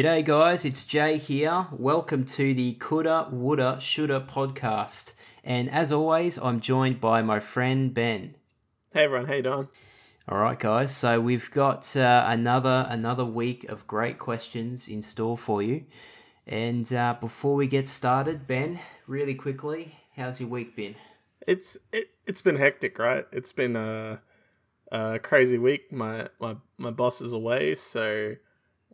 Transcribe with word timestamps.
G'day, 0.00 0.24
guys. 0.24 0.64
It's 0.64 0.84
Jay 0.84 1.18
here. 1.18 1.66
Welcome 1.70 2.24
to 2.24 2.54
the 2.54 2.72
Coulda, 2.80 3.28
Woulda, 3.30 3.78
Shoulda 3.82 4.24
podcast. 4.26 5.12
And 5.44 5.70
as 5.70 5.92
always, 5.92 6.38
I'm 6.38 6.60
joined 6.60 7.02
by 7.02 7.20
my 7.20 7.38
friend 7.38 7.92
Ben. 7.92 8.34
Hey 8.94 9.04
everyone, 9.04 9.26
Hey, 9.26 9.42
Don. 9.42 9.68
All 10.26 10.38
right, 10.38 10.58
guys. 10.58 10.96
So 10.96 11.20
we've 11.20 11.50
got 11.50 11.94
uh, 11.98 12.24
another 12.26 12.86
another 12.88 13.26
week 13.26 13.64
of 13.64 13.86
great 13.86 14.18
questions 14.18 14.88
in 14.88 15.02
store 15.02 15.36
for 15.36 15.60
you. 15.60 15.84
And 16.46 16.90
uh, 16.94 17.16
before 17.20 17.54
we 17.54 17.66
get 17.66 17.86
started, 17.86 18.46
Ben, 18.46 18.80
really 19.06 19.34
quickly, 19.34 19.96
how's 20.16 20.40
your 20.40 20.48
week 20.48 20.74
been? 20.74 20.94
It's 21.46 21.76
it 21.92 22.08
it's 22.26 22.40
been 22.40 22.56
hectic, 22.56 22.98
right? 22.98 23.26
It's 23.32 23.52
been 23.52 23.76
a, 23.76 24.22
a 24.90 25.18
crazy 25.18 25.58
week. 25.58 25.92
My 25.92 26.28
my 26.40 26.56
my 26.78 26.90
boss 26.90 27.20
is 27.20 27.34
away, 27.34 27.74
so 27.74 28.36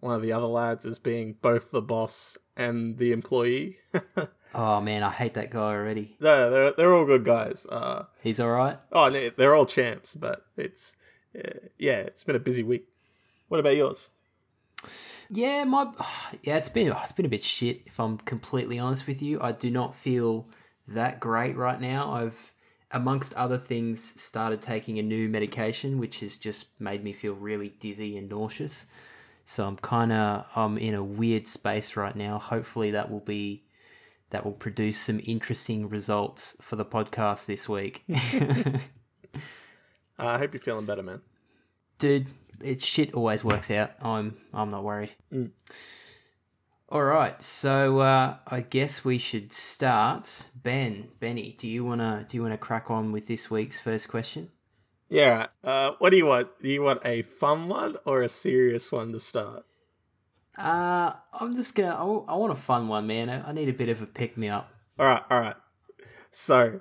one 0.00 0.14
of 0.14 0.22
the 0.22 0.32
other 0.32 0.46
lads 0.46 0.84
is 0.84 0.98
being 0.98 1.36
both 1.43 1.71
the 1.71 1.82
boss 1.82 2.36
and 2.57 2.98
the 2.98 3.12
employee. 3.12 3.79
Oh 4.54 4.80
man, 4.80 5.02
I 5.02 5.11
hate 5.11 5.34
that 5.34 5.50
guy 5.50 5.58
already. 5.75 6.16
no, 6.18 6.48
they're 6.50 6.72
they're 6.72 6.94
all 6.94 7.04
good 7.04 7.25
guys. 7.25 7.66
Uh, 7.68 8.04
He's 8.22 8.40
all 8.40 8.48
right. 8.48 8.79
oh, 8.90 9.11
they- 9.11 9.29
they're 9.29 9.54
all 9.54 9.66
champs, 9.66 10.14
but 10.14 10.46
it's 10.57 10.96
uh, 11.36 11.58
yeah, 11.79 11.98
it's 11.98 12.24
been 12.24 12.36
a 12.36 12.38
busy 12.38 12.62
week. 12.62 12.86
What 13.48 13.61
about 13.61 13.76
yours? 13.76 14.08
Yeah, 15.30 15.64
my 15.64 15.90
yeah, 16.43 16.57
it's 16.57 16.68
been 16.71 16.88
it's 16.88 17.13
been 17.13 17.26
a 17.26 17.29
bit 17.30 17.43
shit. 17.43 17.82
If 17.86 18.00
I'm 18.00 18.16
completely 18.18 18.79
honest 18.79 19.07
with 19.07 19.21
you, 19.21 19.40
I 19.43 19.52
do 19.52 19.71
not 19.71 19.94
feel 19.94 20.49
that 20.88 21.21
great 21.21 21.57
right 21.57 21.80
now. 21.80 22.13
I've, 22.13 22.52
amongst 22.93 23.35
other 23.35 23.58
things, 23.58 24.18
started 24.21 24.63
taking 24.63 24.99
a 24.99 25.02
new 25.02 25.29
medication, 25.29 25.99
which 25.99 26.21
has 26.21 26.36
just 26.36 26.66
made 26.79 27.02
me 27.04 27.13
feel 27.13 27.35
really 27.35 27.71
dizzy 27.80 28.16
and 28.16 28.29
nauseous. 28.30 28.86
So 29.49 29.64
I'm 29.64 29.77
kind 29.77 30.13
of 30.13 30.45
I'm 30.57 30.77
in 30.77 30.93
a 30.93 31.05
weird 31.05 31.46
space 31.46 31.96
right 31.96 32.17
now. 32.17 32.39
Hopefully 32.41 32.91
that 32.91 33.11
will 33.11 33.20
be 33.20 33.62
that 34.30 34.44
will 34.44 34.53
produce 34.53 34.98
some 34.98 35.20
interesting 35.25 35.88
results 35.88 36.56
for 36.61 36.75
the 36.75 36.84
podcast 36.84 37.47
this 37.47 37.69
week. 37.69 38.03
Uh, 38.12 38.78
I 40.19 40.38
hope 40.38 40.53
you're 40.53 40.61
feeling 40.61 40.84
better, 40.84 41.05
man. 41.05 41.20
dude, 42.00 42.27
it 42.61 42.83
shit 42.83 43.14
always 43.14 43.44
works 43.44 43.70
out. 43.70 43.92
I'm 44.03 44.36
I'm 44.53 44.72
not 44.72 44.83
worried. 44.83 45.12
All 46.88 47.05
right, 47.05 47.41
so 47.41 48.00
uh, 48.00 48.36
I 48.48 48.60
guess 48.60 49.05
we 49.05 49.16
should 49.19 49.53
start. 49.53 50.47
Ben, 50.60 51.08
Benny, 51.20 51.55
do 51.56 51.69
you 51.69 51.84
wanna 51.84 52.27
do 52.28 52.36
you 52.36 52.42
wanna 52.42 52.58
crack 52.58 52.91
on 52.91 53.12
with 53.12 53.28
this 53.28 53.48
week's 53.48 53.78
first 53.78 54.08
question? 54.08 54.50
Yeah. 55.08 55.46
Uh, 55.62 55.92
what 55.98 56.10
do 56.10 56.16
you 56.16 56.26
want? 56.26 56.48
Do 56.60 56.68
you 56.68 56.82
want 56.82 57.00
a 57.04 57.22
fun 57.22 57.68
one 57.68 57.96
or 58.04 58.22
a 58.22 58.28
serious 58.28 58.90
one 58.90 59.12
to 59.12 59.20
start? 59.20 59.64
Uh, 60.58 61.12
I'm 61.32 61.54
just 61.54 61.74
gonna. 61.74 61.94
I 61.94 62.34
want 62.34 62.52
a 62.52 62.56
fun 62.56 62.88
one, 62.88 63.06
man. 63.06 63.28
I, 63.28 63.48
I 63.48 63.52
need 63.52 63.68
a 63.68 63.72
bit 63.72 63.88
of 63.88 64.02
a 64.02 64.06
pick 64.06 64.36
me 64.36 64.48
up. 64.48 64.70
All 64.98 65.06
right, 65.06 65.22
all 65.30 65.40
right. 65.40 65.56
So, 66.32 66.80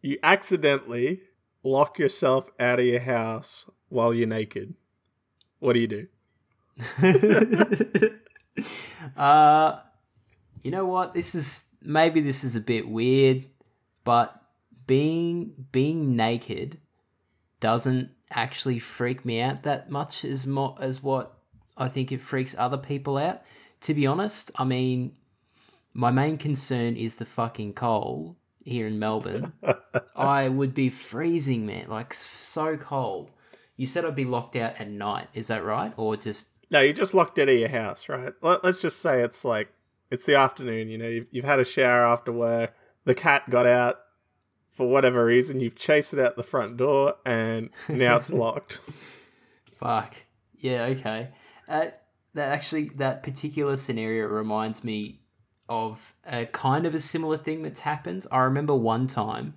you 0.00 0.18
accidentally 0.22 1.20
lock 1.62 1.98
yourself 1.98 2.48
out 2.58 2.78
of 2.78 2.86
your 2.86 3.00
house 3.00 3.68
while 3.88 4.14
you're 4.14 4.26
naked. 4.26 4.74
What 5.58 5.74
do 5.74 5.80
you 5.80 5.88
do? 5.88 6.06
uh, 9.16 9.80
you 10.62 10.70
know 10.70 10.86
what? 10.86 11.12
This 11.14 11.34
is 11.34 11.64
maybe 11.82 12.20
this 12.20 12.44
is 12.44 12.56
a 12.56 12.60
bit 12.60 12.88
weird, 12.88 13.46
but 14.04 14.40
being 14.86 15.66
being 15.72 16.16
naked 16.16 16.78
doesn't 17.60 18.10
actually 18.30 18.78
freak 18.78 19.24
me 19.24 19.40
out 19.40 19.62
that 19.62 19.90
much 19.90 20.24
as 20.24 20.46
mo- 20.46 20.76
as 20.80 21.02
what 21.02 21.36
I 21.76 21.88
think 21.88 22.12
it 22.12 22.20
freaks 22.20 22.54
other 22.58 22.78
people 22.78 23.16
out. 23.16 23.42
To 23.82 23.94
be 23.94 24.06
honest, 24.06 24.50
I 24.56 24.64
mean, 24.64 25.12
my 25.94 26.10
main 26.10 26.36
concern 26.36 26.96
is 26.96 27.16
the 27.16 27.24
fucking 27.24 27.74
cold 27.74 28.36
here 28.64 28.86
in 28.86 28.98
Melbourne. 28.98 29.52
I 30.16 30.48
would 30.48 30.74
be 30.74 30.90
freezing, 30.90 31.66
man, 31.66 31.86
like 31.88 32.12
so 32.14 32.76
cold. 32.76 33.30
You 33.76 33.86
said 33.86 34.04
I'd 34.04 34.14
be 34.14 34.24
locked 34.24 34.56
out 34.56 34.78
at 34.78 34.90
night. 34.90 35.28
Is 35.32 35.48
that 35.48 35.64
right, 35.64 35.92
or 35.96 36.16
just 36.16 36.48
No, 36.70 36.80
you're 36.80 36.92
just 36.92 37.14
locked 37.14 37.38
out 37.38 37.48
of 37.48 37.58
your 37.58 37.68
house, 37.68 38.08
right? 38.08 38.32
Let, 38.42 38.62
let's 38.62 38.82
just 38.82 39.00
say 39.00 39.22
it's 39.22 39.44
like 39.44 39.72
it's 40.10 40.24
the 40.24 40.34
afternoon. 40.34 40.88
You 40.88 40.98
know, 40.98 41.08
you've, 41.08 41.26
you've 41.30 41.44
had 41.44 41.60
a 41.60 41.64
shower 41.64 42.04
after 42.04 42.32
work. 42.32 42.74
The 43.04 43.14
cat 43.14 43.48
got 43.48 43.66
out 43.66 44.00
for 44.70 44.88
whatever 44.88 45.24
reason. 45.24 45.60
You've 45.60 45.76
chased 45.76 46.12
it 46.12 46.18
out 46.18 46.36
the 46.36 46.42
front 46.42 46.76
door, 46.76 47.16
and 47.24 47.70
now 47.88 48.16
it's 48.16 48.32
locked. 48.32 48.78
Fuck. 49.74 50.16
Yeah, 50.58 50.84
okay. 50.84 51.28
Uh, 51.68 51.86
that 52.34 52.52
actually, 52.52 52.90
that 52.96 53.22
particular 53.22 53.76
scenario 53.76 54.26
reminds 54.26 54.84
me 54.84 55.20
of 55.68 56.14
a 56.26 56.46
kind 56.46 56.84
of 56.84 56.94
a 56.94 57.00
similar 57.00 57.38
thing 57.38 57.62
that's 57.62 57.80
happened. 57.80 58.26
I 58.30 58.38
remember 58.40 58.74
one 58.74 59.06
time 59.06 59.54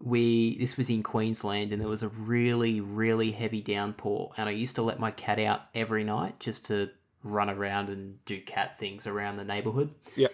we 0.00 0.56
this 0.58 0.76
was 0.76 0.88
in 0.88 1.02
Queensland 1.02 1.72
and 1.72 1.80
there 1.80 1.88
was 1.88 2.02
a 2.02 2.08
really 2.08 2.80
really 2.80 3.32
heavy 3.32 3.60
downpour 3.60 4.32
and 4.38 4.48
I 4.48 4.52
used 4.52 4.76
to 4.76 4.82
let 4.82 4.98
my 4.98 5.10
cat 5.10 5.38
out 5.38 5.60
every 5.74 6.04
night 6.04 6.40
just 6.40 6.64
to 6.66 6.88
run 7.22 7.50
around 7.50 7.90
and 7.90 8.24
do 8.24 8.40
cat 8.40 8.78
things 8.78 9.06
around 9.06 9.36
the 9.36 9.44
neighborhood. 9.44 9.90
Yeah. 10.16 10.28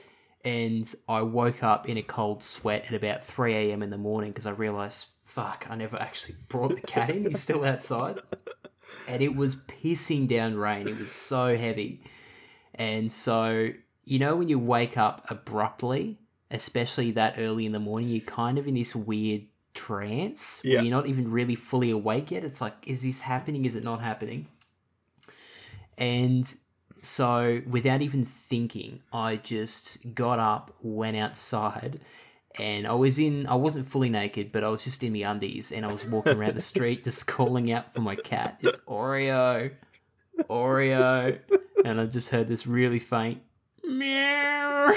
And 0.46 0.94
I 1.08 1.22
woke 1.22 1.62
up 1.64 1.88
in 1.88 1.96
a 1.96 2.02
cold 2.02 2.42
sweat 2.42 2.84
at 2.86 2.94
about 2.94 3.24
3 3.24 3.52
a.m. 3.54 3.82
in 3.82 3.90
the 3.90 3.98
morning 3.98 4.30
because 4.30 4.46
I 4.46 4.52
realized, 4.52 5.06
fuck, 5.24 5.66
I 5.68 5.74
never 5.74 6.00
actually 6.00 6.36
brought 6.48 6.74
the 6.74 6.80
cat 6.80 7.10
in. 7.10 7.24
He's 7.26 7.40
still 7.40 7.64
outside 7.64 8.20
and 9.08 9.22
it 9.22 9.34
was 9.34 9.56
pissing 9.56 10.28
down 10.28 10.54
rain. 10.56 10.86
It 10.86 10.98
was 10.98 11.10
so 11.10 11.56
heavy. 11.56 12.00
And 12.76 13.10
so, 13.10 13.70
you 14.04 14.18
know, 14.20 14.36
when 14.36 14.48
you 14.48 14.58
wake 14.58 14.96
up 14.96 15.26
abruptly, 15.30 16.18
especially 16.50 17.10
that 17.12 17.38
early 17.38 17.66
in 17.66 17.72
the 17.72 17.80
morning, 17.80 18.08
you're 18.08 18.20
kind 18.20 18.56
of 18.56 18.68
in 18.68 18.74
this 18.74 18.94
weird 18.94 19.42
trance 19.74 20.60
where 20.62 20.74
Yeah. 20.74 20.80
you're 20.82 20.90
not 20.90 21.06
even 21.06 21.30
really 21.30 21.56
fully 21.56 21.90
awake 21.90 22.30
yet. 22.30 22.44
It's 22.44 22.60
like, 22.60 22.74
is 22.86 23.02
this 23.02 23.22
happening? 23.22 23.64
Is 23.64 23.74
it 23.74 23.82
not 23.82 24.00
happening? 24.00 24.46
And 25.98 26.54
so, 27.06 27.62
without 27.68 28.02
even 28.02 28.24
thinking, 28.24 29.00
I 29.12 29.36
just 29.36 30.14
got 30.14 30.38
up, 30.38 30.74
went 30.82 31.16
outside, 31.16 32.00
and 32.58 32.86
I 32.86 32.92
was 32.92 33.18
in, 33.18 33.46
I 33.46 33.54
wasn't 33.54 33.86
fully 33.86 34.10
naked, 34.10 34.52
but 34.52 34.64
I 34.64 34.68
was 34.68 34.84
just 34.84 35.02
in 35.02 35.12
my 35.12 35.30
undies, 35.30 35.72
and 35.72 35.86
I 35.86 35.92
was 35.92 36.04
walking 36.04 36.36
around 36.36 36.56
the 36.56 36.60
street 36.72 37.04
just 37.04 37.26
calling 37.26 37.70
out 37.70 37.94
for 37.94 38.00
my 38.00 38.16
cat, 38.16 38.58
just 38.62 38.84
Oreo, 38.86 39.70
Oreo, 40.50 41.38
and 41.84 42.00
I 42.00 42.06
just 42.06 42.30
heard 42.30 42.48
this 42.48 42.66
really 42.66 42.98
faint 42.98 43.42
meow. 43.84 44.92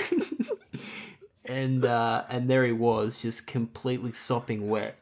and 1.46 1.86
uh, 1.86 2.26
and 2.30 2.50
there 2.50 2.66
he 2.66 2.72
was, 2.72 3.22
just 3.22 3.48
completely 3.48 4.14
sopping 4.14 4.68
wet. 4.68 4.98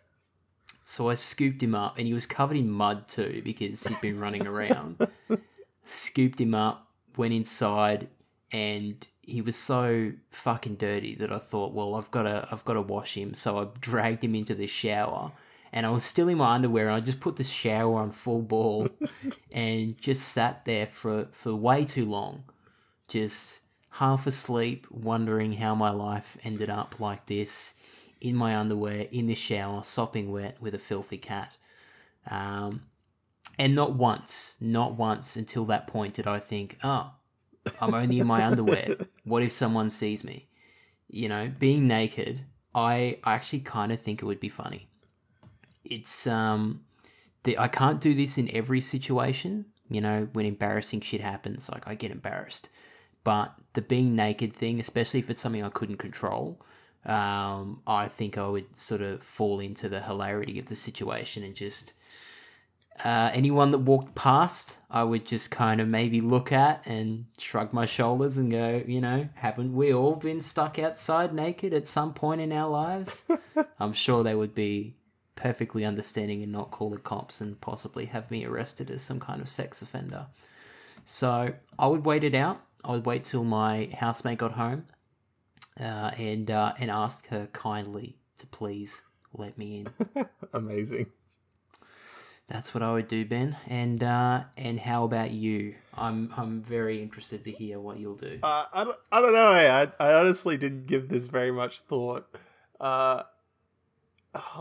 So 0.85 1.09
I 1.09 1.15
scooped 1.15 1.61
him 1.61 1.75
up, 1.75 1.97
and 1.97 2.07
he 2.07 2.13
was 2.13 2.25
covered 2.25 2.57
in 2.57 2.69
mud 2.69 3.07
too 3.07 3.41
because 3.43 3.85
he'd 3.85 4.01
been 4.01 4.19
running 4.19 4.47
around. 4.47 5.05
Scooped 5.85 6.41
him 6.41 6.53
up, 6.53 6.86
went 7.17 7.33
inside, 7.33 8.07
and 8.51 9.05
he 9.21 9.41
was 9.41 9.55
so 9.55 10.13
fucking 10.29 10.75
dirty 10.75 11.15
that 11.15 11.31
I 11.31 11.37
thought, 11.37 11.73
well, 11.73 11.95
I've 11.95 12.11
got 12.11 12.23
to, 12.23 12.47
I've 12.51 12.65
got 12.65 12.73
to 12.73 12.81
wash 12.81 13.17
him. 13.17 13.33
So 13.33 13.59
I 13.59 13.67
dragged 13.79 14.23
him 14.23 14.35
into 14.35 14.55
the 14.55 14.67
shower, 14.67 15.31
and 15.71 15.85
I 15.85 15.89
was 15.89 16.03
still 16.03 16.29
in 16.29 16.37
my 16.37 16.55
underwear, 16.55 16.87
and 16.87 16.95
I 16.95 16.99
just 16.99 17.19
put 17.19 17.35
the 17.35 17.43
shower 17.43 17.99
on 17.99 18.11
full 18.11 18.41
ball, 18.41 18.87
and 19.51 19.97
just 19.97 20.29
sat 20.29 20.65
there 20.65 20.87
for 20.87 21.27
for 21.31 21.55
way 21.55 21.85
too 21.85 22.05
long, 22.05 22.43
just 23.07 23.59
half 23.91 24.27
asleep, 24.27 24.85
wondering 24.91 25.53
how 25.53 25.73
my 25.73 25.89
life 25.89 26.37
ended 26.43 26.69
up 26.69 26.99
like 26.99 27.25
this, 27.25 27.73
in 28.21 28.35
my 28.35 28.55
underwear, 28.55 29.07
in 29.11 29.27
the 29.27 29.35
shower, 29.35 29.83
sopping 29.83 30.31
wet 30.31 30.57
with 30.61 30.75
a 30.75 30.79
filthy 30.79 31.17
cat. 31.17 31.53
Um, 32.29 32.83
and 33.57 33.73
not 33.73 33.93
once, 33.93 34.55
not 34.59 34.93
once 34.93 35.35
until 35.35 35.65
that 35.65 35.87
point 35.87 36.15
did 36.15 36.27
I 36.27 36.39
think, 36.39 36.77
oh, 36.83 37.11
I'm 37.81 37.93
only 37.93 38.19
in 38.19 38.27
my 38.27 38.45
underwear. 38.45 38.95
What 39.23 39.43
if 39.43 39.51
someone 39.51 39.89
sees 39.89 40.23
me? 40.23 40.47
You 41.09 41.29
know, 41.29 41.51
being 41.59 41.87
naked, 41.87 42.43
I, 42.73 43.17
I 43.23 43.33
actually 43.33 43.61
kind 43.61 43.91
of 43.91 43.99
think 43.99 44.21
it 44.21 44.25
would 44.25 44.39
be 44.39 44.49
funny. 44.49 44.89
It's 45.83 46.27
um, 46.27 46.81
the, 47.43 47.57
I 47.57 47.67
can't 47.67 48.01
do 48.01 48.13
this 48.13 48.37
in 48.37 48.53
every 48.53 48.81
situation. 48.81 49.65
You 49.89 50.01
know, 50.01 50.27
when 50.33 50.45
embarrassing 50.45 51.01
shit 51.01 51.21
happens, 51.21 51.69
like 51.69 51.87
I 51.87 51.95
get 51.95 52.11
embarrassed. 52.11 52.69
But 53.23 53.55
the 53.73 53.81
being 53.81 54.15
naked 54.15 54.53
thing, 54.53 54.79
especially 54.79 55.19
if 55.19 55.29
it's 55.29 55.41
something 55.41 55.63
I 55.63 55.69
couldn't 55.69 55.97
control, 55.97 56.61
um, 57.05 57.81
I 57.87 58.07
think 58.09 58.37
I 58.37 58.47
would 58.47 58.77
sort 58.77 59.01
of 59.01 59.23
fall 59.23 59.59
into 59.59 59.87
the 59.87 60.01
hilarity 60.01 60.59
of 60.59 60.67
the 60.67 60.75
situation 60.75 61.43
and 61.43 61.55
just 61.55 61.93
uh, 63.03 63.31
anyone 63.33 63.71
that 63.71 63.79
walked 63.79 64.15
past, 64.15 64.77
I 64.89 65.03
would 65.03 65.25
just 65.25 65.51
kind 65.51 65.79
of 65.79 65.87
maybe 65.87 66.21
look 66.21 66.51
at 66.51 66.85
and 66.85 67.25
shrug 67.37 67.73
my 67.73 67.85
shoulders 67.85 68.37
and 68.37 68.51
go, 68.51 68.83
you 68.85 69.01
know, 69.01 69.29
haven't 69.35 69.73
we 69.73 69.93
all 69.93 70.15
been 70.15 70.41
stuck 70.41 70.79
outside 70.79 71.33
naked 71.33 71.73
at 71.73 71.87
some 71.87 72.13
point 72.13 72.41
in 72.41 72.51
our 72.51 72.69
lives? 72.69 73.21
I'm 73.79 73.93
sure 73.93 74.23
they 74.23 74.35
would 74.35 74.55
be 74.55 74.95
perfectly 75.35 75.85
understanding 75.85 76.41
and 76.43 76.51
not 76.51 76.71
call 76.71 76.89
the 76.89 76.97
cops 76.97 77.41
and 77.41 77.59
possibly 77.61 78.05
have 78.05 78.31
me 78.31 78.45
arrested 78.45 78.89
as 78.89 79.01
some 79.01 79.19
kind 79.19 79.41
of 79.41 79.47
sex 79.49 79.81
offender. 79.81 80.27
So 81.05 81.53
I 81.79 81.87
would 81.87 82.05
wait 82.05 82.23
it 82.23 82.35
out. 82.35 82.61
I 82.83 82.91
would 82.91 83.05
wait 83.05 83.23
till 83.23 83.43
my 83.43 83.89
housemate 83.97 84.39
got 84.39 84.53
home, 84.53 84.85
uh, 85.79 86.11
and 86.17 86.49
uh, 86.49 86.73
and 86.79 86.89
ask 86.89 87.27
her 87.27 87.47
kindly 87.53 88.17
to 88.37 88.47
please 88.47 89.03
let 89.33 89.57
me 89.57 89.85
in. 90.15 90.25
Amazing. 90.53 91.07
That's 92.49 92.73
what 92.73 92.81
I 92.81 92.93
would 92.93 93.07
do, 93.09 93.25
Ben. 93.25 93.57
And 93.67 94.01
uh, 94.01 94.43
and 94.55 94.79
how 94.79 95.03
about 95.03 95.31
you? 95.31 95.75
I'm 95.93 96.33
I'm 96.37 96.61
very 96.61 97.01
interested 97.01 97.43
to 97.43 97.51
hear 97.51 97.79
what 97.79 97.99
you'll 97.99 98.15
do. 98.15 98.39
Uh, 98.41 98.65
I 98.71 98.83
don't, 98.85 98.97
I 99.11 99.21
don't 99.21 99.33
know. 99.33 99.51
eh, 99.51 99.87
I 99.99 100.05
I 100.05 100.13
honestly 100.13 100.57
didn't 100.57 100.85
give 100.87 101.09
this 101.09 101.27
very 101.27 101.51
much 101.51 101.81
thought. 101.81 102.25
Uh, 102.79 103.23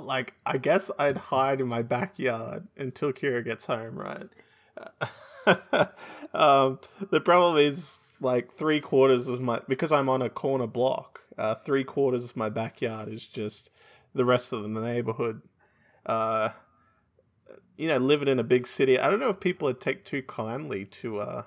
like 0.01 0.35
I 0.45 0.59
guess 0.59 0.91
I'd 0.99 1.17
hide 1.17 1.61
in 1.61 1.69
my 1.69 1.83
backyard 1.83 2.67
until 2.77 3.13
Kira 3.13 3.45
gets 3.45 3.67
home, 3.67 3.97
right? 3.97 4.29
um, 6.35 6.81
the 7.11 7.21
problem 7.21 7.57
is 7.59 8.01
like 8.21 8.53
three 8.53 8.81
quarters 8.81 9.29
of 9.29 9.41
my 9.41 9.61
because 9.69 9.93
I'm 9.93 10.09
on 10.09 10.23
a 10.23 10.29
corner 10.29 10.67
block. 10.67 11.21
Uh, 11.39 11.55
three 11.55 11.85
quarters 11.85 12.31
of 12.31 12.37
my 12.37 12.49
backyard 12.49 13.09
is 13.11 13.27
just 13.27 13.71
the 14.15 14.25
rest 14.25 14.53
of 14.53 14.63
the 14.63 14.69
neighborhood. 14.69 15.43
Uh, 16.05 16.51
you 17.77 17.89
know, 17.89 17.99
living 17.99 18.29
in 18.29 18.39
a 18.39 18.45
big 18.45 18.67
city, 18.67 18.99
I 18.99 19.11
don't 19.11 19.21
know 19.21 19.31
if 19.31 19.41
people 19.41 19.67
would 19.67 19.81
take 19.81 20.05
too 20.05 20.23
kindly 20.23 20.85
to, 20.87 21.21
uh, 21.21 21.43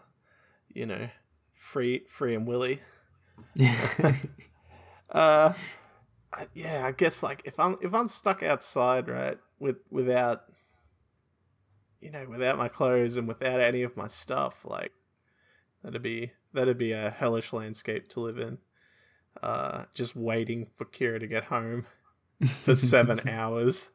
you 0.74 0.86
know, 0.86 1.10
free, 1.54 2.04
free 2.08 2.36
and 2.36 2.48
willy. 2.48 2.82
Uh, 5.12 5.54
yeah, 6.54 6.86
I 6.86 6.92
guess 6.92 7.24
like 7.24 7.42
if 7.46 7.60
I'm 7.60 7.78
if 7.82 7.94
I'm 7.94 8.08
stuck 8.08 8.44
outside, 8.44 9.08
right, 9.08 9.38
with 9.60 9.78
without, 9.90 10.44
you 12.00 12.12
know, 12.12 12.26
without 12.30 12.58
my 12.58 12.68
clothes 12.68 13.18
and 13.18 13.28
without 13.28 13.60
any 13.60 13.82
of 13.84 13.98
my 13.98 14.08
stuff, 14.08 14.66
like 14.66 14.92
that'd 15.84 16.02
be 16.02 16.32
that'd 16.54 16.78
be 16.78 16.92
a 16.92 17.10
hellish 17.10 17.54
landscape 17.54 18.10
to 18.10 18.20
live 18.20 18.38
in. 18.38 18.60
Uh, 19.42 19.86
just 19.94 20.16
waiting 20.16 20.66
for 20.66 20.86
Kira 20.86 21.20
to 21.20 21.28
get 21.28 21.46
home 21.46 21.86
for 22.46 22.76
seven 22.76 23.22
hours. 23.28 23.90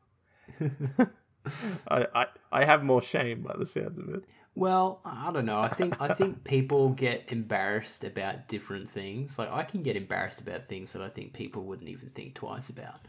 I, 1.88 2.06
I 2.14 2.26
I 2.52 2.64
have 2.64 2.84
more 2.84 3.02
shame 3.02 3.42
by 3.42 3.54
the 3.56 3.66
sounds 3.66 3.98
of 3.98 4.08
it. 4.08 4.24
Well, 4.56 5.00
I 5.04 5.32
don't 5.32 5.46
know. 5.46 5.58
I 5.58 5.68
think 5.68 6.00
I 6.00 6.14
think 6.14 6.44
people 6.44 6.90
get 6.90 7.24
embarrassed 7.32 8.04
about 8.04 8.46
different 8.46 8.88
things. 8.88 9.38
Like 9.38 9.50
I 9.50 9.64
can 9.64 9.82
get 9.82 9.96
embarrassed 9.96 10.40
about 10.40 10.68
things 10.68 10.92
that 10.92 11.02
I 11.02 11.08
think 11.08 11.32
people 11.32 11.62
wouldn't 11.62 11.88
even 11.88 12.10
think 12.10 12.34
twice 12.34 12.68
about. 12.68 13.00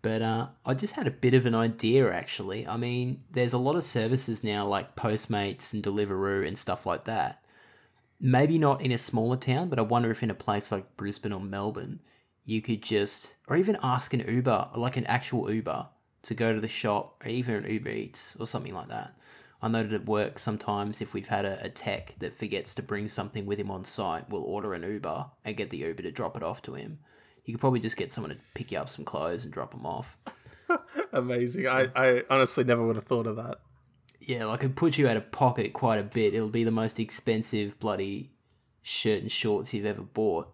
But 0.00 0.22
uh, 0.22 0.48
I 0.66 0.74
just 0.74 0.94
had 0.94 1.06
a 1.06 1.10
bit 1.10 1.34
of 1.34 1.46
an 1.46 1.54
idea 1.54 2.12
actually. 2.12 2.66
I 2.66 2.76
mean, 2.76 3.22
there's 3.32 3.52
a 3.52 3.58
lot 3.58 3.76
of 3.76 3.84
services 3.84 4.44
now 4.44 4.66
like 4.66 4.96
Postmates 4.96 5.72
and 5.72 5.82
Deliveroo 5.82 6.46
and 6.46 6.56
stuff 6.56 6.86
like 6.86 7.04
that. 7.04 7.42
Maybe 8.20 8.58
not 8.58 8.80
in 8.80 8.92
a 8.92 8.98
smaller 8.98 9.36
town, 9.36 9.68
but 9.68 9.78
I 9.78 9.82
wonder 9.82 10.10
if 10.10 10.22
in 10.22 10.30
a 10.30 10.34
place 10.34 10.72
like 10.72 10.96
Brisbane 10.96 11.32
or 11.32 11.40
Melbourne, 11.40 12.00
you 12.44 12.62
could 12.62 12.82
just, 12.82 13.34
or 13.48 13.56
even 13.56 13.78
ask 13.82 14.14
an 14.14 14.20
Uber, 14.20 14.70
like 14.76 14.96
an 14.96 15.06
actual 15.06 15.50
Uber, 15.50 15.86
to 16.24 16.34
go 16.34 16.52
to 16.52 16.60
the 16.60 16.68
shop, 16.68 17.22
or 17.24 17.28
even 17.28 17.54
an 17.54 17.70
Uber 17.70 17.90
Eats 17.90 18.36
or 18.38 18.46
something 18.46 18.74
like 18.74 18.88
that. 18.88 19.14
I 19.62 19.68
know 19.68 19.82
that 19.82 19.92
it 19.92 20.06
works 20.06 20.42
sometimes 20.42 21.00
if 21.00 21.14
we've 21.14 21.28
had 21.28 21.46
a, 21.46 21.64
a 21.64 21.70
tech 21.70 22.14
that 22.18 22.38
forgets 22.38 22.74
to 22.74 22.82
bring 22.82 23.08
something 23.08 23.46
with 23.46 23.58
him 23.58 23.70
on 23.70 23.84
site, 23.84 24.28
we'll 24.28 24.42
order 24.42 24.74
an 24.74 24.82
Uber 24.82 25.26
and 25.44 25.56
get 25.56 25.70
the 25.70 25.78
Uber 25.78 26.02
to 26.02 26.12
drop 26.12 26.36
it 26.36 26.42
off 26.42 26.60
to 26.62 26.74
him. 26.74 26.98
You 27.44 27.54
could 27.54 27.60
probably 27.60 27.80
just 27.80 27.96
get 27.96 28.12
someone 28.12 28.30
to 28.30 28.38
pick 28.54 28.72
you 28.72 28.78
up 28.78 28.88
some 28.88 29.04
clothes 29.04 29.44
and 29.44 29.52
drop 29.52 29.70
them 29.70 29.86
off. 29.86 30.18
Amazing. 31.12 31.68
I, 31.68 31.88
I 31.94 32.22
honestly 32.28 32.64
never 32.64 32.86
would 32.86 32.96
have 32.96 33.06
thought 33.06 33.26
of 33.26 33.36
that. 33.36 33.60
Yeah, 34.20 34.46
like 34.46 34.64
it 34.64 34.76
puts 34.76 34.98
you 34.98 35.08
out 35.08 35.16
of 35.16 35.30
pocket 35.30 35.72
quite 35.72 35.98
a 35.98 36.02
bit. 36.02 36.34
It'll 36.34 36.48
be 36.48 36.64
the 36.64 36.70
most 36.70 36.98
expensive 36.98 37.78
bloody 37.78 38.32
shirt 38.82 39.22
and 39.22 39.30
shorts 39.30 39.74
you've 39.74 39.86
ever 39.86 40.02
bought, 40.02 40.48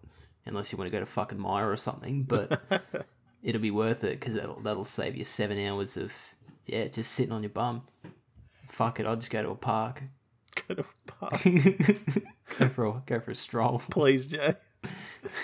unless 0.44 0.72
you 0.72 0.78
want 0.78 0.90
to 0.90 0.96
go 0.96 1.00
to 1.00 1.06
fucking 1.06 1.38
Myer 1.38 1.70
or 1.70 1.76
something. 1.76 2.24
But 2.24 2.60
it'll 3.42 3.60
be 3.60 3.70
worth 3.70 4.04
it 4.04 4.20
because 4.20 4.34
that'll, 4.34 4.60
that'll 4.60 4.84
save 4.84 5.16
you 5.16 5.24
seven 5.24 5.64
hours 5.64 5.96
of 5.96 6.12
yeah, 6.66 6.86
just 6.86 7.12
sitting 7.12 7.32
on 7.32 7.42
your 7.42 7.50
bum. 7.50 7.82
Fuck 8.68 9.00
it, 9.00 9.06
I'll 9.06 9.16
just 9.16 9.30
go 9.30 9.42
to 9.42 9.50
a 9.50 9.56
park. 9.56 10.02
Go 10.68 10.74
to 10.74 10.82
a 10.82 11.12
park. 11.12 11.42
Go 12.58 12.68
for 12.68 12.86
a 12.86 13.02
go 13.06 13.20
for 13.20 13.30
a 13.30 13.34
stroll. 13.36 13.80
Please, 13.90 14.26
Jay. 14.26 14.56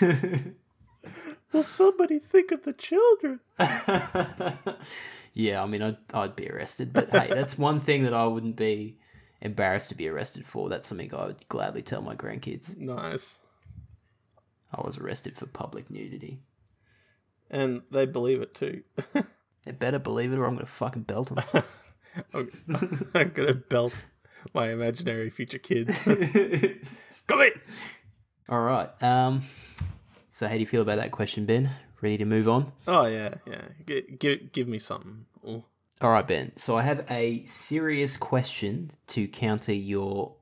Will 1.53 1.63
somebody 1.63 2.19
think 2.19 2.51
of 2.51 2.63
the 2.63 2.73
children? 2.73 3.39
yeah, 5.33 5.63
I 5.63 5.65
mean, 5.65 5.81
I'd, 5.81 5.97
I'd 6.13 6.35
be 6.35 6.49
arrested. 6.49 6.91
But 6.91 7.09
hey, 7.09 7.29
that's 7.29 7.57
one 7.57 7.79
thing 7.79 8.03
that 8.03 8.13
I 8.13 8.25
wouldn't 8.25 8.57
be 8.57 8.97
embarrassed 9.41 9.89
to 9.89 9.95
be 9.95 10.09
arrested 10.09 10.45
for. 10.45 10.67
That's 10.67 10.89
something 10.89 11.13
I 11.13 11.27
would 11.27 11.47
gladly 11.47 11.81
tell 11.81 12.01
my 12.01 12.15
grandkids. 12.15 12.77
Nice. 12.77 13.39
I 14.73 14.81
was 14.81 14.97
arrested 14.97 15.37
for 15.37 15.45
public 15.45 15.89
nudity. 15.89 16.41
And 17.49 17.81
they 17.91 18.05
believe 18.05 18.41
it 18.41 18.53
too. 18.53 18.83
They 19.67 19.73
better 19.73 19.99
believe 19.99 20.31
it 20.31 20.37
or 20.37 20.45
I'm 20.45 20.53
going 20.53 20.65
to 20.65 20.71
fucking 20.71 21.01
belt 21.01 21.27
them. 21.27 21.43
I'm 22.33 22.49
I'm 23.13 23.29
gonna 23.33 23.53
belt 23.53 23.93
my 24.53 24.69
imaginary 24.69 25.29
future 25.29 25.57
kids. 25.57 26.03
Come 26.03 27.41
it. 27.41 27.59
All 28.47 28.61
right. 28.61 28.89
Um, 29.03 29.41
so, 30.29 30.47
how 30.47 30.53
do 30.53 30.59
you 30.61 30.65
feel 30.65 30.81
about 30.81 30.95
that 30.99 31.11
question, 31.11 31.45
Ben? 31.45 31.69
Ready 32.01 32.17
to 32.19 32.25
move 32.25 32.47
on? 32.47 32.71
Oh 32.87 33.07
yeah, 33.07 33.33
yeah. 33.45 33.61
Give 33.85 34.19
give, 34.19 34.51
give 34.53 34.67
me 34.69 34.79
something. 34.79 35.25
Ooh. 35.45 35.65
All 35.99 36.11
right, 36.11 36.25
Ben. 36.25 36.55
So, 36.55 36.77
I 36.77 36.83
have 36.83 37.05
a 37.11 37.43
serious 37.43 38.15
question 38.15 38.91
to 39.07 39.27
counter 39.27 39.73
your 39.73 40.35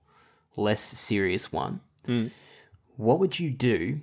less 0.56 0.82
serious 0.82 1.52
one. 1.52 1.82
What 2.96 3.18
would 3.18 3.40
you 3.40 3.50
do 3.50 4.02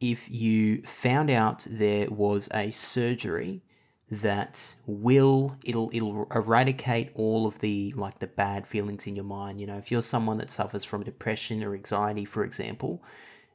if 0.00 0.30
you 0.30 0.82
found 0.82 1.30
out 1.30 1.66
there 1.68 2.10
was 2.10 2.48
a 2.52 2.70
surgery 2.70 3.62
that 4.10 4.74
will 4.86 5.56
it'll 5.64 5.90
it'll 5.92 6.26
eradicate 6.34 7.10
all 7.14 7.46
of 7.46 7.58
the 7.60 7.92
like 7.96 8.18
the 8.18 8.26
bad 8.26 8.66
feelings 8.66 9.06
in 9.06 9.16
your 9.16 9.24
mind. 9.24 9.60
You 9.60 9.66
know 9.66 9.78
if 9.78 9.90
you're 9.90 10.02
someone 10.02 10.38
that 10.38 10.50
suffers 10.50 10.84
from 10.84 11.02
depression 11.02 11.62
or 11.64 11.74
anxiety 11.74 12.24
for 12.24 12.44
example 12.44 13.02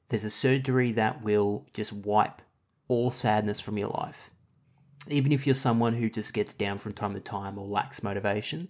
there's 0.09 0.23
a 0.23 0.29
surgery 0.29 0.91
that 0.93 1.21
will 1.21 1.67
just 1.73 1.93
wipe 1.93 2.41
all 2.87 3.11
sadness 3.11 3.59
from 3.59 3.77
your 3.77 3.89
life. 3.89 4.31
Even 5.07 5.31
if 5.31 5.45
you're 5.45 5.53
someone 5.53 5.93
who 5.93 6.09
just 6.09 6.33
gets 6.33 6.53
down 6.55 6.79
from 6.79 6.93
time 6.93 7.13
to 7.13 7.19
time 7.19 7.57
or 7.57 7.67
lacks 7.67 8.01
motivation 8.01 8.67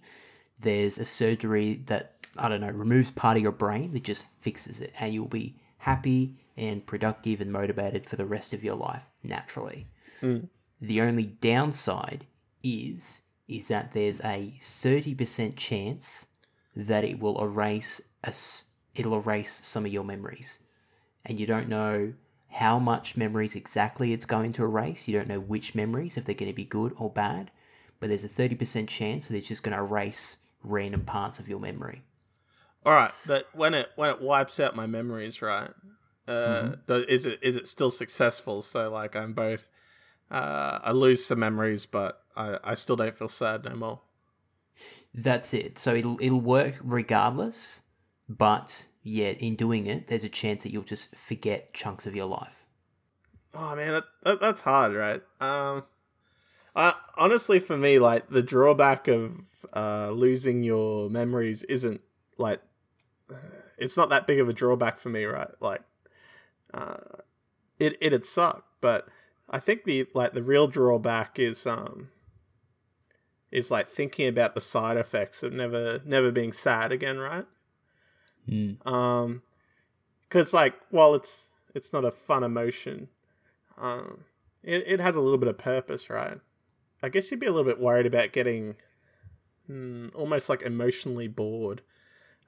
there's 0.60 0.98
a 0.98 1.04
surgery 1.04 1.82
that 1.86 2.14
i 2.36 2.48
don't 2.48 2.60
know 2.60 2.70
removes 2.70 3.10
part 3.10 3.36
of 3.36 3.42
your 3.42 3.52
brain 3.52 3.92
that 3.92 4.04
just 4.04 4.24
fixes 4.40 4.80
it 4.80 4.92
and 5.00 5.12
you'll 5.12 5.26
be 5.26 5.56
happy 5.78 6.36
and 6.56 6.86
productive 6.86 7.40
and 7.40 7.52
motivated 7.52 8.06
for 8.06 8.16
the 8.16 8.26
rest 8.26 8.52
of 8.52 8.64
your 8.64 8.74
life 8.74 9.04
naturally. 9.22 9.86
Mm. 10.22 10.48
The 10.80 11.00
only 11.00 11.24
downside 11.24 12.26
is 12.62 13.20
is 13.48 13.66
that 13.66 13.92
there's 13.92 14.20
a 14.20 14.54
30% 14.62 15.56
chance 15.56 16.28
that 16.76 17.02
it 17.02 17.18
will 17.18 17.42
erase 17.42 18.00
a 18.22 18.28
s 18.28 18.66
it'll 18.94 19.18
erase 19.18 19.52
some 19.52 19.84
of 19.84 19.92
your 19.92 20.04
memories. 20.04 20.60
And 21.26 21.38
you 21.40 21.46
don't 21.46 21.68
know 21.68 22.14
how 22.48 22.78
much 22.78 23.16
memories 23.16 23.54
exactly 23.56 24.12
it's 24.12 24.26
going 24.26 24.52
to 24.52 24.64
erase. 24.64 25.06
You 25.06 25.16
don't 25.16 25.28
know 25.28 25.40
which 25.40 25.74
memories 25.74 26.16
if 26.16 26.24
they're 26.24 26.34
going 26.34 26.50
to 26.50 26.56
be 26.56 26.64
good 26.64 26.92
or 26.96 27.10
bad. 27.10 27.50
But 27.98 28.08
there's 28.08 28.24
a 28.24 28.28
30% 28.28 28.88
chance 28.88 29.26
that 29.26 29.36
it's 29.36 29.48
just 29.48 29.62
going 29.62 29.76
to 29.76 29.82
erase 29.82 30.38
random 30.62 31.04
parts 31.04 31.38
of 31.38 31.48
your 31.48 31.60
memory. 31.60 32.02
All 32.84 32.94
right, 32.94 33.12
but 33.26 33.46
when 33.52 33.74
it 33.74 33.90
when 33.96 34.08
it 34.08 34.22
wipes 34.22 34.58
out 34.58 34.74
my 34.74 34.86
memories, 34.86 35.42
right? 35.42 35.70
Uh, 36.28 36.76
do- 36.86 37.04
is 37.08 37.26
it 37.26 37.38
is 37.42 37.56
it 37.56 37.68
still 37.68 37.90
successful? 37.90 38.62
So 38.62 38.90
like 38.90 39.16
I'm 39.16 39.32
both, 39.32 39.68
uh, 40.30 40.78
I 40.82 40.92
lose 40.92 41.24
some 41.24 41.40
memories, 41.40 41.86
but 41.86 42.22
I 42.36 42.58
I 42.62 42.74
still 42.74 42.96
don't 42.96 43.16
feel 43.16 43.28
sad 43.28 43.64
no 43.64 43.74
more. 43.74 44.00
That's 45.12 45.52
it. 45.54 45.78
So 45.78 45.94
it'll 45.94 46.18
it'll 46.20 46.40
work 46.40 46.76
regardless, 46.82 47.82
but 48.28 48.86
yeah, 49.02 49.30
in 49.30 49.56
doing 49.56 49.86
it, 49.86 50.06
there's 50.06 50.24
a 50.24 50.28
chance 50.28 50.62
that 50.62 50.72
you'll 50.72 50.82
just 50.82 51.14
forget 51.16 51.74
chunks 51.74 52.06
of 52.06 52.14
your 52.14 52.26
life. 52.26 52.64
Oh 53.54 53.74
man, 53.74 53.92
that, 53.92 54.04
that 54.22 54.40
that's 54.40 54.60
hard, 54.60 54.94
right? 54.94 55.22
Um, 55.40 55.84
I, 56.76 56.94
honestly, 57.16 57.58
for 57.58 57.76
me, 57.76 57.98
like 57.98 58.28
the 58.28 58.42
drawback 58.42 59.08
of 59.08 59.40
uh, 59.74 60.10
losing 60.10 60.62
your 60.62 61.10
memories 61.10 61.62
isn't 61.64 62.00
like 62.38 62.60
it's 63.78 63.96
not 63.96 64.10
that 64.10 64.26
big 64.26 64.38
of 64.38 64.48
a 64.48 64.52
drawback 64.52 64.98
for 64.98 65.08
me, 65.08 65.24
right? 65.24 65.50
Like, 65.60 65.82
uh, 66.72 66.96
it 67.78 67.96
it'd 68.00 68.26
suck, 68.26 68.64
but 68.80 69.08
I 69.48 69.58
think 69.58 69.84
the 69.84 70.06
like 70.14 70.32
the 70.32 70.42
real 70.42 70.66
drawback 70.66 71.38
is 71.38 71.66
um 71.66 72.10
is 73.50 73.70
like 73.70 73.88
thinking 73.88 74.28
about 74.28 74.54
the 74.54 74.60
side 74.60 74.96
effects 74.96 75.42
of 75.42 75.52
never 75.52 76.00
never 76.04 76.30
being 76.30 76.52
sad 76.52 76.92
again, 76.92 77.18
right? 77.18 77.46
Mm. 78.48 78.84
um 78.86 79.42
because 80.22 80.54
like 80.54 80.74
while 80.90 81.14
it's 81.14 81.50
it's 81.74 81.92
not 81.92 82.04
a 82.04 82.10
fun 82.10 82.42
emotion 82.42 83.08
um 83.78 84.24
it, 84.62 84.84
it 84.86 85.00
has 85.00 85.14
a 85.14 85.20
little 85.20 85.38
bit 85.38 85.48
of 85.48 85.58
purpose 85.58 86.08
right 86.08 86.38
i 87.02 87.08
guess 87.08 87.30
you'd 87.30 87.38
be 87.38 87.46
a 87.46 87.52
little 87.52 87.70
bit 87.70 87.80
worried 87.80 88.06
about 88.06 88.32
getting 88.32 88.76
hmm, 89.66 90.08
almost 90.14 90.48
like 90.48 90.62
emotionally 90.62 91.28
bored 91.28 91.82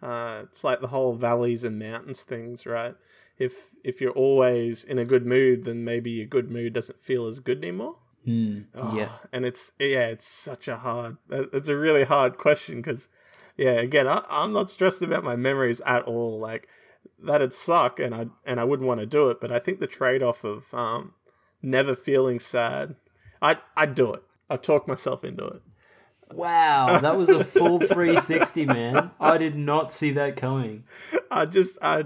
uh 0.02 0.40
it's 0.44 0.64
like 0.64 0.80
the 0.80 0.88
whole 0.88 1.14
valleys 1.14 1.62
and 1.62 1.78
mountains 1.78 2.22
things 2.22 2.64
right 2.64 2.96
if 3.42 3.52
if 3.84 4.00
you're 4.00 4.12
always 4.26 4.84
in 4.84 4.98
a 4.98 5.04
good 5.04 5.26
mood, 5.26 5.64
then 5.64 5.84
maybe 5.84 6.10
your 6.10 6.26
good 6.26 6.50
mood 6.50 6.72
doesn't 6.74 7.00
feel 7.00 7.26
as 7.26 7.40
good 7.40 7.58
anymore. 7.58 7.96
Mm, 8.26 8.66
Oh, 8.74 8.94
yeah. 8.96 9.08
and 9.32 9.44
it's 9.44 9.72
yeah, 9.78 10.06
it's 10.14 10.26
such 10.26 10.68
a 10.68 10.76
hard. 10.76 11.16
It's 11.30 11.68
a 11.68 11.76
really 11.76 12.04
hard 12.04 12.38
question 12.38 12.76
because, 12.80 13.08
yeah, 13.56 13.72
again, 13.88 14.06
I, 14.06 14.24
I'm 14.30 14.52
not 14.52 14.70
stressed 14.70 15.02
about 15.02 15.24
my 15.24 15.34
memories 15.36 15.80
at 15.84 16.02
all. 16.04 16.38
Like 16.38 16.68
that'd 17.18 17.52
suck, 17.52 17.98
and 17.98 18.14
I 18.14 18.26
and 18.46 18.60
I 18.60 18.64
wouldn't 18.64 18.86
want 18.88 19.00
to 19.00 19.06
do 19.06 19.28
it. 19.30 19.40
But 19.40 19.50
I 19.50 19.58
think 19.58 19.80
the 19.80 19.86
trade 19.88 20.22
off 20.22 20.44
of 20.44 20.72
um, 20.72 21.14
never 21.62 21.94
feeling 21.96 22.38
sad, 22.38 22.94
I 23.40 23.56
I'd 23.76 23.94
do 23.96 24.12
it. 24.14 24.22
I 24.48 24.56
talk 24.56 24.86
myself 24.86 25.24
into 25.24 25.44
it. 25.46 25.62
Wow, 26.32 26.98
that 27.00 27.16
was 27.18 27.28
a 27.28 27.44
full 27.44 27.78
360, 27.94 28.66
man. 28.66 29.10
I 29.20 29.36
did 29.36 29.54
not 29.56 29.92
see 29.92 30.12
that 30.12 30.36
coming. 30.36 30.84
I 31.30 31.44
just 31.46 31.76
I 31.82 32.04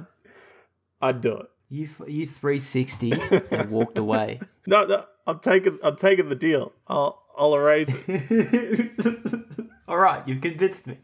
I'd 1.01 1.21
do 1.21 1.37
it. 1.37 1.47
You 1.69 1.89
you 2.07 2.27
360 2.27 3.13
and 3.51 3.71
walked 3.71 3.99
away. 3.99 4.41
No, 4.69 4.85
no, 4.85 5.05
I'm 5.29 5.39
taking 5.39 5.79
I'm 5.85 5.95
taking 5.95 6.29
the 6.29 6.35
deal. 6.35 6.73
I'll 6.89 7.23
I'll 7.39 7.55
erase 7.55 7.95
it. 8.09 9.31
All 9.89 9.97
right, 9.99 10.27
you've 10.27 10.41
convinced 10.41 10.89
me. 10.89 10.97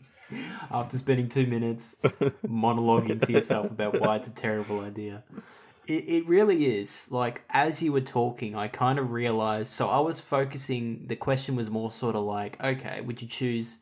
After 0.68 0.98
spending 0.98 1.28
two 1.28 1.46
minutes 1.46 1.94
monologuing 2.44 3.24
to 3.24 3.32
yourself 3.32 3.66
about 3.66 4.00
why 4.00 4.16
it's 4.16 4.26
a 4.26 4.34
terrible 4.34 4.80
idea. 4.80 5.22
It, 5.86 6.08
it 6.08 6.26
really 6.26 6.78
is. 6.78 7.06
Like, 7.10 7.42
as 7.50 7.82
you 7.82 7.92
were 7.92 8.00
talking, 8.00 8.56
I 8.56 8.68
kind 8.68 8.98
of 8.98 9.12
realized. 9.12 9.68
So 9.72 9.88
I 9.88 10.00
was 10.00 10.20
focusing, 10.20 11.06
the 11.06 11.16
question 11.16 11.54
was 11.54 11.70
more 11.70 11.92
sort 11.92 12.16
of 12.16 12.24
like, 12.24 12.62
okay, 12.62 13.00
would 13.00 13.20
you 13.20 13.28
choose, 13.28 13.78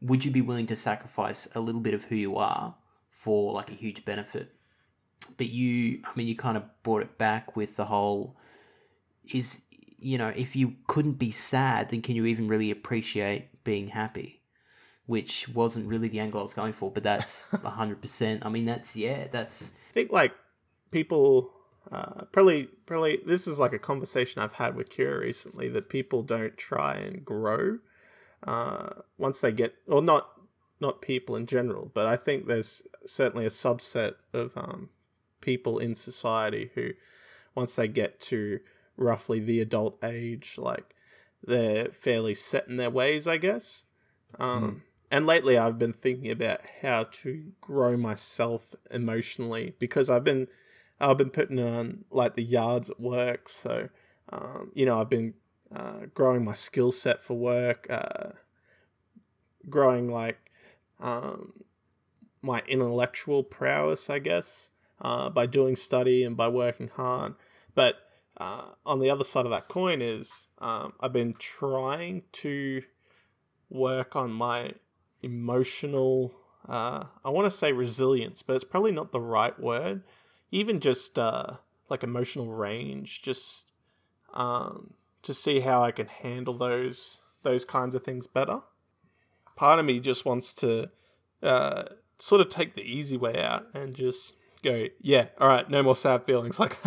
would 0.00 0.24
you 0.24 0.30
be 0.30 0.40
willing 0.40 0.66
to 0.66 0.76
sacrifice 0.76 1.48
a 1.54 1.60
little 1.60 1.80
bit 1.80 1.94
of 1.94 2.04
who 2.04 2.16
you 2.16 2.36
are 2.36 2.76
for 3.10 3.52
like 3.52 3.70
a 3.70 3.74
huge 3.74 4.04
benefit? 4.04 4.54
But 5.24 5.48
you, 5.48 6.00
I 6.04 6.10
mean, 6.16 6.28
you 6.28 6.36
kind 6.36 6.56
of 6.56 6.64
brought 6.82 7.02
it 7.02 7.18
back 7.18 7.56
with 7.56 7.76
the 7.76 7.86
whole 7.86 8.36
is 9.32 9.60
you 9.98 10.18
know 10.18 10.28
if 10.34 10.56
you 10.56 10.74
couldn't 10.88 11.12
be 11.12 11.30
sad 11.30 11.90
then 11.90 12.02
can 12.02 12.16
you 12.16 12.26
even 12.26 12.48
really 12.48 12.70
appreciate 12.70 13.64
being 13.64 13.88
happy? 13.88 14.40
Which 15.06 15.48
wasn't 15.48 15.88
really 15.88 16.08
the 16.08 16.20
angle 16.20 16.40
i 16.40 16.42
was 16.42 16.54
going 16.54 16.72
for 16.72 16.90
but 16.90 17.02
that's 17.02 17.46
100% 17.52 18.38
i 18.42 18.48
mean 18.48 18.64
that's 18.64 18.96
yeah 18.96 19.26
that's 19.30 19.70
I 19.90 19.92
think 19.92 20.12
like 20.12 20.32
people 20.90 21.52
uh, 21.90 22.24
probably 22.30 22.68
probably 22.86 23.20
this 23.26 23.46
is 23.46 23.58
like 23.58 23.72
a 23.72 23.78
conversation 23.78 24.40
I've 24.40 24.54
had 24.54 24.76
with 24.76 24.88
Kira 24.88 25.20
recently 25.20 25.68
that 25.70 25.88
people 25.88 26.22
don't 26.22 26.56
try 26.56 26.94
and 26.94 27.24
grow 27.24 27.78
uh, 28.46 28.90
once 29.18 29.40
they 29.40 29.52
get 29.52 29.74
or 29.88 30.00
not 30.00 30.28
not 30.80 31.00
people 31.02 31.36
in 31.36 31.46
general, 31.46 31.90
but 31.92 32.06
I 32.06 32.16
think 32.16 32.46
there's 32.46 32.82
certainly 33.06 33.46
a 33.46 33.50
subset 33.50 34.14
of 34.32 34.52
um, 34.56 34.90
people 35.42 35.78
in 35.78 35.94
society 35.94 36.70
who 36.74 36.92
once 37.54 37.76
they 37.76 37.88
get 37.88 38.20
to 38.20 38.60
roughly 38.96 39.40
the 39.40 39.60
adult 39.60 40.02
age, 40.04 40.56
like 40.58 40.94
they're 41.42 41.86
fairly 41.92 42.34
set 42.34 42.68
in 42.68 42.76
their 42.76 42.90
ways, 42.90 43.26
I 43.26 43.36
guess. 43.36 43.84
Um, 44.38 44.82
And 45.10 45.26
lately, 45.26 45.58
I've 45.58 45.78
been 45.78 45.92
thinking 45.92 46.30
about 46.30 46.62
how 46.82 47.04
to 47.04 47.52
grow 47.60 47.96
myself 47.98 48.74
emotionally 48.90 49.74
because 49.78 50.08
I've 50.08 50.24
been 50.24 50.48
I've 51.00 51.18
been 51.18 51.30
putting 51.30 51.60
on 51.60 52.04
like 52.10 52.34
the 52.34 52.44
yards 52.44 52.88
at 52.90 53.00
work, 53.00 53.48
so 53.50 53.90
um, 54.30 54.72
you 54.74 54.86
know 54.86 55.00
I've 55.00 55.10
been 55.10 55.34
uh, 55.70 56.06
growing 56.14 56.44
my 56.44 56.54
skill 56.54 56.92
set 56.92 57.22
for 57.22 57.34
work, 57.34 57.86
uh, 57.90 58.30
growing 59.68 60.08
like 60.10 60.50
um, 61.00 61.64
my 62.42 62.62
intellectual 62.68 63.44
prowess, 63.44 64.10
I 64.10 64.20
guess, 64.20 64.71
uh, 65.02 65.28
by 65.28 65.46
doing 65.46 65.76
study 65.76 66.24
and 66.24 66.36
by 66.36 66.48
working 66.48 66.88
hard. 66.88 67.34
But 67.74 67.96
uh, 68.38 68.62
on 68.86 69.00
the 69.00 69.10
other 69.10 69.24
side 69.24 69.44
of 69.44 69.50
that 69.50 69.68
coin 69.68 70.00
is 70.00 70.46
um, 70.58 70.94
I've 71.00 71.12
been 71.12 71.34
trying 71.34 72.22
to 72.32 72.82
work 73.68 74.16
on 74.16 74.32
my 74.32 74.72
emotional. 75.22 76.32
Uh, 76.68 77.04
I 77.24 77.30
want 77.30 77.50
to 77.50 77.56
say 77.56 77.72
resilience, 77.72 78.42
but 78.42 78.54
it's 78.54 78.64
probably 78.64 78.92
not 78.92 79.12
the 79.12 79.20
right 79.20 79.58
word. 79.58 80.04
Even 80.50 80.80
just 80.80 81.18
uh, 81.18 81.54
like 81.88 82.02
emotional 82.02 82.46
range, 82.46 83.22
just 83.22 83.66
um, 84.34 84.94
to 85.22 85.34
see 85.34 85.60
how 85.60 85.82
I 85.82 85.90
can 85.90 86.06
handle 86.06 86.56
those 86.56 87.22
those 87.42 87.64
kinds 87.64 87.94
of 87.94 88.04
things 88.04 88.26
better. 88.26 88.60
Part 89.56 89.78
of 89.78 89.84
me 89.84 89.98
just 89.98 90.24
wants 90.24 90.54
to 90.54 90.90
uh, 91.42 91.84
sort 92.18 92.40
of 92.40 92.48
take 92.48 92.74
the 92.74 92.82
easy 92.82 93.16
way 93.16 93.42
out 93.42 93.66
and 93.74 93.94
just 93.94 94.34
go, 94.62 94.86
yeah, 95.00 95.26
all 95.38 95.48
right, 95.48 95.68
no 95.68 95.82
more 95.82 95.96
sad 95.96 96.24
feelings. 96.24 96.58
Like 96.60 96.78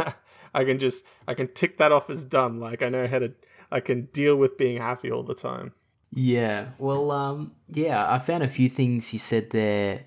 I 0.53 0.63
can 0.63 0.79
just 0.79 1.03
I 1.27 1.33
can 1.33 1.47
tick 1.47 1.77
that 1.79 1.91
off 1.91 2.09
as 2.09 2.23
done. 2.23 2.59
Like 2.61 2.81
I 2.81 2.87
know 2.89 3.07
how 3.07 3.19
to 3.19 3.33
I 3.71 3.81
can 3.81 4.01
deal 4.13 4.37
with 4.37 4.57
being 4.57 4.77
happy 4.81 5.11
all 5.11 5.23
the 5.23 5.35
time. 5.35 5.73
yeah 6.11 6.67
well 6.77 7.11
um 7.11 7.51
yeah 7.67 8.09
i 8.09 8.17
found 8.19 8.41
a 8.43 8.47
few 8.47 8.69
things 8.69 9.11
you 9.11 9.19
said 9.19 9.49
there 9.49 10.05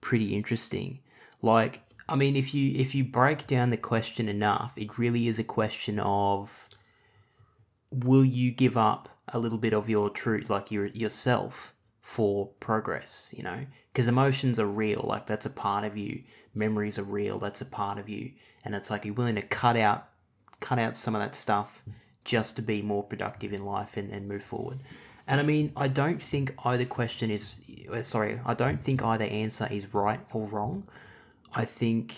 pretty 0.00 0.34
interesting 0.34 0.98
like 1.42 1.82
i 2.08 2.16
mean 2.16 2.34
if 2.34 2.52
you 2.54 2.72
if 2.74 2.92
you 2.94 3.04
break 3.04 3.46
down 3.46 3.70
the 3.70 3.76
question 3.76 4.28
enough 4.28 4.72
it 4.74 4.98
really 4.98 5.28
is 5.28 5.38
a 5.38 5.44
question 5.44 6.00
of 6.00 6.68
will 7.92 8.24
you 8.24 8.50
give 8.50 8.76
up 8.76 9.08
a 9.28 9.38
little 9.38 9.58
bit 9.58 9.72
of 9.74 9.88
your 9.88 10.10
truth 10.10 10.50
like 10.50 10.72
your 10.72 10.86
yourself 10.86 11.72
for 12.00 12.46
progress 12.58 13.32
you 13.36 13.42
know 13.42 13.64
because 13.92 14.08
emotions 14.08 14.58
are 14.58 14.66
real 14.66 15.04
like 15.06 15.26
that's 15.26 15.46
a 15.46 15.50
part 15.50 15.84
of 15.84 15.96
you 15.96 16.22
memories 16.58 16.98
are 16.98 17.04
real 17.04 17.38
that's 17.38 17.60
a 17.60 17.64
part 17.64 17.98
of 17.98 18.08
you. 18.08 18.32
And 18.64 18.74
it's 18.74 18.90
like 18.90 19.04
you're 19.04 19.14
willing 19.14 19.36
to 19.36 19.42
cut 19.42 19.76
out 19.76 20.08
cut 20.60 20.78
out 20.78 20.96
some 20.96 21.14
of 21.14 21.20
that 21.20 21.34
stuff 21.34 21.82
just 22.24 22.56
to 22.56 22.62
be 22.62 22.82
more 22.82 23.04
productive 23.04 23.52
in 23.52 23.64
life 23.64 23.96
and, 23.96 24.10
and 24.10 24.28
move 24.28 24.42
forward. 24.42 24.80
And 25.26 25.40
i 25.40 25.42
mean 25.42 25.72
i 25.76 25.88
don't 25.88 26.20
think 26.22 26.54
either 26.64 26.84
question 26.86 27.30
is 27.30 27.60
uh, 27.92 28.00
sorry 28.00 28.40
i 28.46 28.54
don't 28.54 28.82
think 28.82 29.02
either 29.02 29.26
answer 29.26 29.68
is 29.70 29.94
right 29.94 30.20
or 30.32 30.46
wrong. 30.46 30.88
I 31.54 31.64
think 31.64 32.14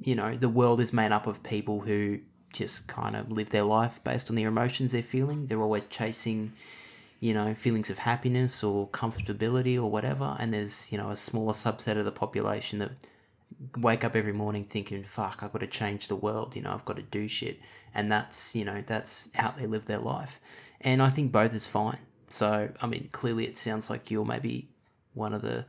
you 0.00 0.14
know 0.14 0.36
the 0.36 0.48
world 0.48 0.80
is 0.80 0.92
made 0.92 1.12
up 1.12 1.26
of 1.26 1.42
people 1.42 1.80
who 1.80 2.20
just 2.52 2.86
kind 2.86 3.16
of 3.16 3.30
live 3.30 3.50
their 3.50 3.64
life 3.64 4.00
based 4.02 4.30
on 4.30 4.36
the 4.36 4.44
emotions 4.44 4.92
they're 4.92 5.02
feeling. 5.02 5.46
They're 5.46 5.62
always 5.62 5.84
chasing 5.90 6.52
you 7.20 7.34
know 7.34 7.54
feelings 7.54 7.90
of 7.90 7.98
happiness 7.98 8.62
or 8.62 8.88
comfortability 8.88 9.76
or 9.76 9.90
whatever. 9.90 10.36
And 10.38 10.52
there's 10.54 10.90
you 10.90 10.98
know 10.98 11.10
a 11.10 11.16
smaller 11.16 11.52
subset 11.52 11.96
of 11.98 12.04
the 12.04 12.12
population 12.12 12.78
that 12.78 12.92
wake 13.78 14.04
up 14.04 14.14
every 14.14 14.32
morning 14.32 14.64
thinking 14.64 15.02
fuck 15.02 15.42
i've 15.42 15.52
got 15.52 15.60
to 15.60 15.66
change 15.66 16.08
the 16.08 16.16
world 16.16 16.54
you 16.54 16.60
know 16.60 16.72
i've 16.72 16.84
got 16.84 16.96
to 16.96 17.02
do 17.02 17.26
shit. 17.26 17.58
And 17.94 18.12
that's 18.12 18.54
you 18.54 18.64
know 18.64 18.82
that's 18.86 19.30
how 19.34 19.52
they 19.52 19.66
live 19.66 19.86
their 19.86 19.98
life. 19.98 20.38
And 20.80 21.02
i 21.02 21.08
think 21.08 21.32
both 21.32 21.54
is 21.54 21.66
fine. 21.66 21.98
So 22.28 22.68
i 22.80 22.86
mean 22.86 23.08
clearly 23.12 23.46
it 23.46 23.56
sounds 23.56 23.88
like 23.88 24.10
you're 24.10 24.24
maybe 24.24 24.68
one 25.14 25.32
of 25.32 25.42
the 25.42 25.64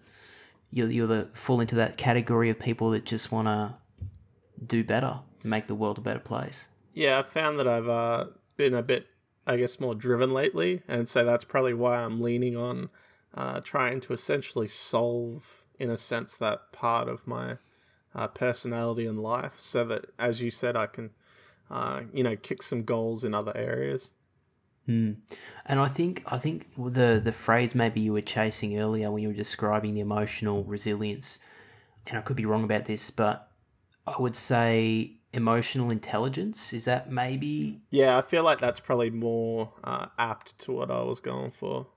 you're, 0.71 0.89
you're 0.89 1.07
the 1.07 1.29
fall 1.33 1.61
into 1.61 1.75
that 1.75 1.97
category 1.97 2.49
of 2.49 2.59
people 2.59 2.89
that 2.91 3.05
just 3.05 3.31
want 3.31 3.47
to 3.47 3.75
do 4.65 4.83
better 4.83 5.19
make 5.43 5.67
the 5.67 5.75
world 5.75 5.97
a 5.97 6.01
better 6.01 6.19
place. 6.19 6.67
Yeah, 6.93 7.19
I've 7.19 7.27
found 7.27 7.59
that 7.59 7.67
I've 7.67 7.87
uh, 7.87 8.25
been 8.55 8.73
a 8.73 8.81
bit, 8.81 9.07
I 9.45 9.57
guess, 9.57 9.79
more 9.79 9.95
driven 9.95 10.33
lately, 10.33 10.83
and 10.87 11.07
so 11.07 11.23
that's 11.23 11.43
probably 11.43 11.73
why 11.73 11.97
I'm 11.97 12.19
leaning 12.19 12.57
on 12.57 12.89
uh, 13.33 13.61
trying 13.61 14.01
to 14.01 14.13
essentially 14.13 14.67
solve, 14.67 15.63
in 15.79 15.89
a 15.89 15.97
sense, 15.97 16.35
that 16.37 16.71
part 16.71 17.07
of 17.07 17.25
my 17.27 17.57
uh, 18.17 18.27
personality 18.27 19.05
and 19.05 19.19
life, 19.19 19.55
so 19.59 19.85
that, 19.85 20.05
as 20.17 20.41
you 20.41 20.51
said, 20.51 20.75
I 20.75 20.87
can, 20.87 21.11
uh, 21.69 22.01
you 22.11 22.23
know, 22.23 22.35
kick 22.35 22.63
some 22.63 22.83
goals 22.83 23.23
in 23.23 23.33
other 23.33 23.55
areas. 23.55 24.11
And 24.87 25.81
I 25.81 25.87
think 25.89 26.23
I 26.25 26.37
think 26.37 26.67
the 26.77 27.21
the 27.23 27.31
phrase 27.33 27.75
maybe 27.75 27.99
you 27.99 28.13
were 28.13 28.21
chasing 28.21 28.79
earlier 28.79 29.11
when 29.11 29.21
you 29.21 29.29
were 29.29 29.33
describing 29.33 29.93
the 29.93 29.99
emotional 29.99 30.63
resilience, 30.63 31.39
and 32.07 32.17
I 32.17 32.21
could 32.21 32.37
be 32.37 32.45
wrong 32.45 32.63
about 32.63 32.85
this, 32.85 33.11
but 33.11 33.51
I 34.05 34.15
would 34.17 34.35
say 34.35 35.17
emotional 35.33 35.91
intelligence 35.91 36.71
is 36.71 36.85
that 36.85 37.11
maybe 37.11 37.81
Yeah, 37.91 38.17
I 38.17 38.21
feel 38.21 38.43
like 38.43 38.59
that's 38.59 38.79
probably 38.79 39.09
more 39.09 39.73
uh, 39.83 40.07
apt 40.17 40.57
to 40.59 40.71
what 40.71 40.89
I 40.89 41.01
was 41.03 41.19
going 41.19 41.51
for. 41.51 41.87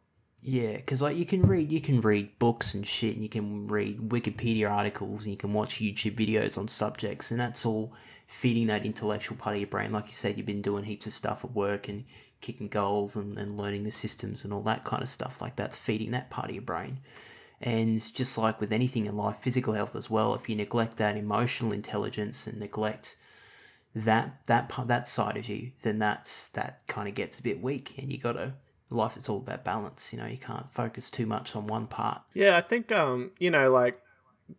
Yeah, 0.43 0.77
because 0.77 1.03
like 1.03 1.17
you 1.17 1.27
can 1.27 1.43
read 1.43 1.71
you 1.71 1.81
can 1.81 2.01
read 2.01 2.39
books 2.39 2.75
and 2.75 2.87
shit, 2.87 3.15
and 3.15 3.23
you 3.23 3.29
can 3.29 3.69
read 3.69 4.09
Wikipedia 4.09 4.71
articles, 4.71 5.23
and 5.23 5.31
you 5.31 5.37
can 5.37 5.53
watch 5.53 5.81
YouTube 5.81 6.17
videos 6.17 6.57
on 6.57 6.69
subjects, 6.69 7.31
and 7.31 7.39
that's 7.39 7.67
all 7.67 7.93
feeding 8.27 8.69
that 8.69 8.87
intellectual 8.87 9.37
part 9.37 9.57
of 9.57 9.61
your 9.61 9.69
brain. 9.69 9.93
Like 9.93 10.07
you 10.07 10.13
said, 10.13 10.39
you've 10.39 10.47
been 10.47 10.63
doing 10.63 10.85
heaps 10.85 11.07
of 11.07 11.13
stuff 11.13 11.45
at 11.45 11.51
work 11.51 11.89
and 11.89 12.05
kicking 12.41 12.69
goals 12.69 13.17
and, 13.17 13.37
and 13.37 13.59
learning 13.59 13.83
the 13.83 13.91
systems 13.91 14.45
and 14.45 14.53
all 14.53 14.63
that 14.63 14.85
kind 14.85 15.03
of 15.03 15.09
stuff. 15.09 15.43
Like 15.43 15.57
that's 15.57 15.77
feeding 15.77 16.13
that 16.13 16.31
part 16.31 16.49
of 16.49 16.55
your 16.55 16.63
brain. 16.63 17.01
And 17.61 18.01
just 18.15 18.39
like 18.39 18.61
with 18.61 18.73
anything 18.73 19.07
in 19.07 19.17
life, 19.17 19.39
physical 19.41 19.75
health 19.75 19.97
as 19.97 20.09
well, 20.09 20.35
if 20.35 20.49
you 20.49 20.55
neglect 20.55 20.97
that 20.99 21.17
emotional 21.17 21.73
intelligence 21.73 22.47
and 22.47 22.61
neglect 22.61 23.17
that 23.97 24.47
that 24.47 24.69
part 24.69 24.87
that 24.89 25.09
side 25.09 25.37
of 25.37 25.49
you, 25.49 25.73
then 25.83 25.99
that's 25.99 26.47
that 26.49 26.87
kind 26.87 27.09
of 27.09 27.15
gets 27.15 27.41
a 27.41 27.43
bit 27.43 27.61
weak 27.61 27.95
and 27.99 28.13
you 28.13 28.19
gotta 28.19 28.55
life 28.91 29.17
is 29.17 29.29
all 29.29 29.39
about 29.39 29.65
balance, 29.65 30.13
you 30.13 30.19
know, 30.19 30.27
you 30.27 30.37
can't 30.37 30.71
focus 30.71 31.11
too 31.11 31.27
much 31.27 31.55
on 31.55 31.67
one 31.67 31.87
part. 31.87 32.23
Yeah, 32.35 32.57
I 32.57 32.61
think 32.61 32.91
um, 32.93 33.31
you 33.39 33.51
know, 33.51 33.71
like 33.71 34.01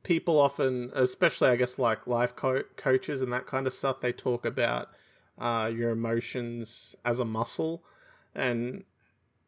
people 0.03 0.39
often, 0.39 0.91
especially 0.95 1.49
I 1.49 1.57
guess 1.57 1.77
like 1.77 2.07
life 2.07 2.35
co- 2.35 2.63
coaches 2.77 3.21
and 3.21 3.31
that 3.33 3.45
kind 3.45 3.67
of 3.67 3.73
stuff, 3.73 3.99
they 3.99 4.13
talk 4.13 4.45
about 4.45 4.89
uh, 5.37 5.69
your 5.73 5.89
emotions 5.89 6.95
as 7.03 7.19
a 7.19 7.25
muscle, 7.25 7.83
and 8.33 8.85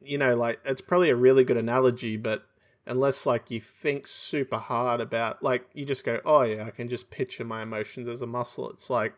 you 0.01 0.17
know, 0.17 0.35
like 0.35 0.59
it's 0.65 0.81
probably 0.81 1.09
a 1.09 1.15
really 1.15 1.45
good 1.45 1.57
analogy, 1.57 2.17
but 2.17 2.43
unless 2.85 3.25
like 3.25 3.49
you 3.49 3.61
think 3.61 4.05
super 4.05 4.57
hard 4.57 4.99
about 4.99 5.41
like 5.41 5.65
you 5.73 5.85
just 5.85 6.03
go 6.03 6.19
oh 6.25 6.41
yeah 6.41 6.65
i 6.65 6.69
can 6.69 6.89
just 6.89 7.09
picture 7.09 7.45
my 7.45 7.61
emotions 7.61 8.09
as 8.09 8.21
a 8.21 8.27
muscle. 8.27 8.69
It's 8.69 8.89
like 8.89 9.13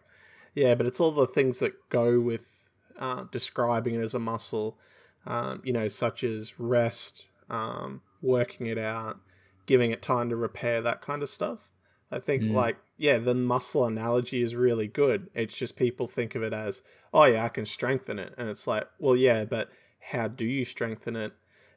yeah 0.53 0.75
but 0.75 0.85
it's 0.85 0.99
all 0.99 1.11
the 1.11 1.25
things 1.25 1.59
that 1.59 1.89
go 1.89 2.19
with 2.19 2.71
uh, 2.99 3.25
describing 3.31 3.95
it 3.95 4.01
as 4.01 4.13
a 4.13 4.19
muscle 4.19 4.77
um, 5.25 5.61
you 5.63 5.73
know 5.73 5.87
such 5.87 6.23
as 6.23 6.59
rest 6.59 7.29
um, 7.49 8.01
working 8.21 8.67
it 8.67 8.77
out 8.77 9.19
giving 9.65 9.91
it 9.91 10.01
time 10.01 10.29
to 10.29 10.35
repair 10.35 10.81
that 10.81 11.01
kind 11.01 11.23
of 11.23 11.29
stuff. 11.29 11.71
I 12.11 12.19
think 12.19 12.43
Mm. 12.43 12.53
like 12.53 12.77
yeah 12.97 13.17
the 13.17 13.33
muscle 13.33 13.85
analogy 13.85 14.41
is 14.41 14.55
really 14.55 14.87
good. 14.87 15.29
It's 15.33 15.55
just 15.55 15.75
people 15.75 16.07
think 16.07 16.35
of 16.35 16.43
it 16.43 16.53
as 16.53 16.81
oh 17.13 17.23
yeah 17.25 17.43
i 17.43 17.49
can 17.49 17.65
strengthen 17.65 18.19
it. 18.19 18.33
And 18.37 18.49
it's 18.49 18.67
like 18.67 18.87
well 18.99 19.15
yeah 19.15 19.45
but 19.45 19.69
how 19.99 20.27
do 20.27 20.45
you 20.45 20.65
strengthen 20.65 21.15
it? 21.15 21.33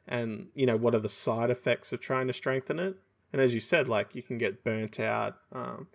And 0.07 0.49
you 0.53 0.65
know 0.65 0.77
what 0.77 0.95
are 0.95 0.99
the 0.99 1.09
side 1.09 1.49
effects 1.49 1.91
of 1.93 1.99
trying 1.99 2.27
to 2.27 2.33
strengthen 2.33 2.79
it? 2.79 2.95
And 3.33 3.41
as 3.41 3.53
you 3.53 3.59
said 3.59 3.89
like 3.89 4.13
you 4.15 4.21
can 4.23 4.37
get 4.37 4.63
burnt 4.63 4.99
out 4.99 5.37
um, 5.51 5.87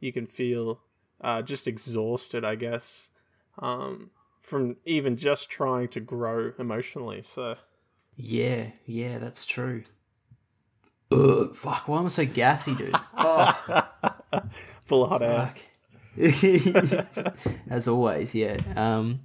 you 0.00 0.12
can 0.12 0.26
feel 0.26 0.80
uh, 1.20 1.42
just 1.42 1.66
exhausted 1.68 2.44
i 2.44 2.54
guess. 2.56 3.10
Um, 3.58 4.10
from 4.46 4.76
even 4.84 5.16
just 5.16 5.50
trying 5.50 5.88
to 5.88 5.98
grow 5.98 6.52
emotionally 6.56 7.20
so 7.20 7.56
Yeah, 8.14 8.68
yeah, 8.86 9.18
that's 9.18 9.44
true. 9.44 9.82
Ugh, 11.10 11.54
fuck, 11.56 11.88
why 11.88 11.98
am 11.98 12.06
I 12.06 12.08
so 12.08 12.24
gassy, 12.24 12.74
dude? 12.76 12.94
Oh, 13.18 13.82
full 14.84 15.04
of 15.04 15.10
hot 15.10 15.22
air. 15.22 15.54
As 17.70 17.88
always, 17.88 18.34
yeah. 18.34 18.58
Um, 18.76 19.20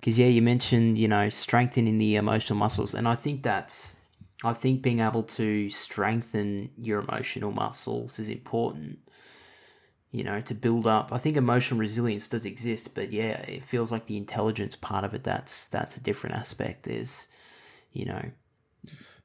because 0.00 0.18
yeah, 0.18 0.26
you 0.26 0.40
mentioned 0.40 0.96
you 0.98 1.08
know 1.08 1.28
strengthening 1.28 1.98
the 1.98 2.16
emotional 2.16 2.58
muscles, 2.58 2.94
and 2.94 3.06
I 3.06 3.14
think 3.14 3.42
that's, 3.42 3.96
I 4.42 4.54
think 4.54 4.80
being 4.80 5.00
able 5.00 5.24
to 5.24 5.68
strengthen 5.68 6.70
your 6.78 7.00
emotional 7.00 7.50
muscles 7.50 8.18
is 8.18 8.30
important. 8.30 9.00
You 10.10 10.24
know, 10.24 10.40
to 10.42 10.54
build 10.54 10.86
up. 10.86 11.12
I 11.12 11.18
think 11.18 11.36
emotional 11.36 11.80
resilience 11.80 12.28
does 12.28 12.46
exist, 12.46 12.94
but 12.94 13.12
yeah, 13.12 13.40
it 13.42 13.62
feels 13.62 13.92
like 13.92 14.06
the 14.06 14.16
intelligence 14.16 14.74
part 14.76 15.04
of 15.04 15.12
it. 15.14 15.22
That's 15.24 15.68
that's 15.68 15.96
a 15.98 16.00
different 16.02 16.36
aspect. 16.36 16.84
There's, 16.84 17.28
you 17.92 18.06
know, 18.06 18.22